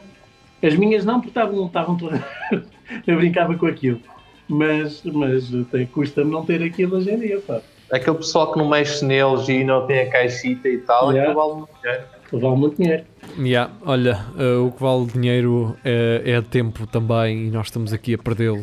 [0.62, 2.20] As minhas não, porque estavam, estavam todas.
[3.06, 4.00] eu brincava com aquilo.
[4.48, 7.60] Mas, mas tem, custa-me não ter aquilo hoje em dia, pá.
[7.92, 11.30] Aquele pessoal que não mexe neles e não tem a caixita e tal, Yeah.
[11.30, 12.04] aquilo vale muito dinheiro.
[12.32, 13.04] Vale muito dinheiro.
[13.38, 18.14] Yeah, olha, eh, o que vale dinheiro é, é tempo também e nós estamos aqui
[18.14, 18.62] a perdê-lo.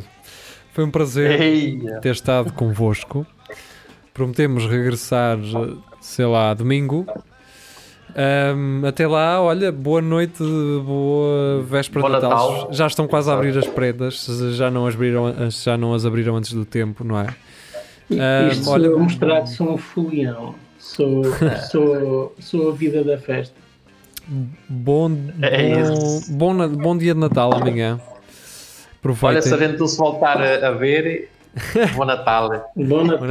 [0.74, 2.00] Foi um prazer Eia.
[2.02, 3.26] ter estado convosco.
[4.14, 7.06] Prometemos regressar, eh, sei lá, domingo.
[8.18, 10.42] Ahm, até lá, olha, boa noite,
[10.86, 12.52] boa véspera Bom de Natal.
[12.52, 12.68] Natal.
[12.74, 16.06] Já estão quase a abrir as prendas, se já não as abriram, já não as
[16.06, 17.28] abriram antes do tempo, não é?
[18.12, 20.56] Ah, Isto olha- sou mostrar que sou um folião.
[20.78, 21.24] Sou,
[21.72, 23.56] sou, sou a vida da festa.
[24.70, 26.34] Bom, É bom, isso.
[26.34, 28.00] bom, bom dia de Natal amanhã.
[28.00, 29.60] Olha, se a Aproveitem.
[29.60, 31.30] gente não se voltar a, a ver,
[31.96, 32.50] bom Natal.
[32.76, 33.28] Bom Natal,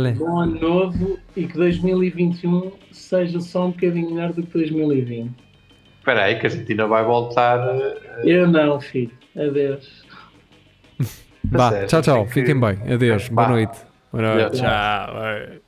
[0.00, 0.12] Natal.
[0.14, 5.30] bom ano novo e que 2021 seja só um bocadinho melhor do que 2020.
[5.98, 7.58] Espera aí, que a gente ainda vai voltar.
[7.76, 9.10] eh, Eu não, filho.
[9.36, 10.04] Adeus.
[11.72, 12.26] É, tchau, tchau.
[12.26, 12.78] Fiquem bem.
[12.92, 13.28] Adeus.
[13.28, 13.52] Boa Vá.
[13.52, 13.78] noite.
[14.10, 14.60] Boa noite.
[14.60, 14.60] Adeus.
[14.60, 15.67] Tchau.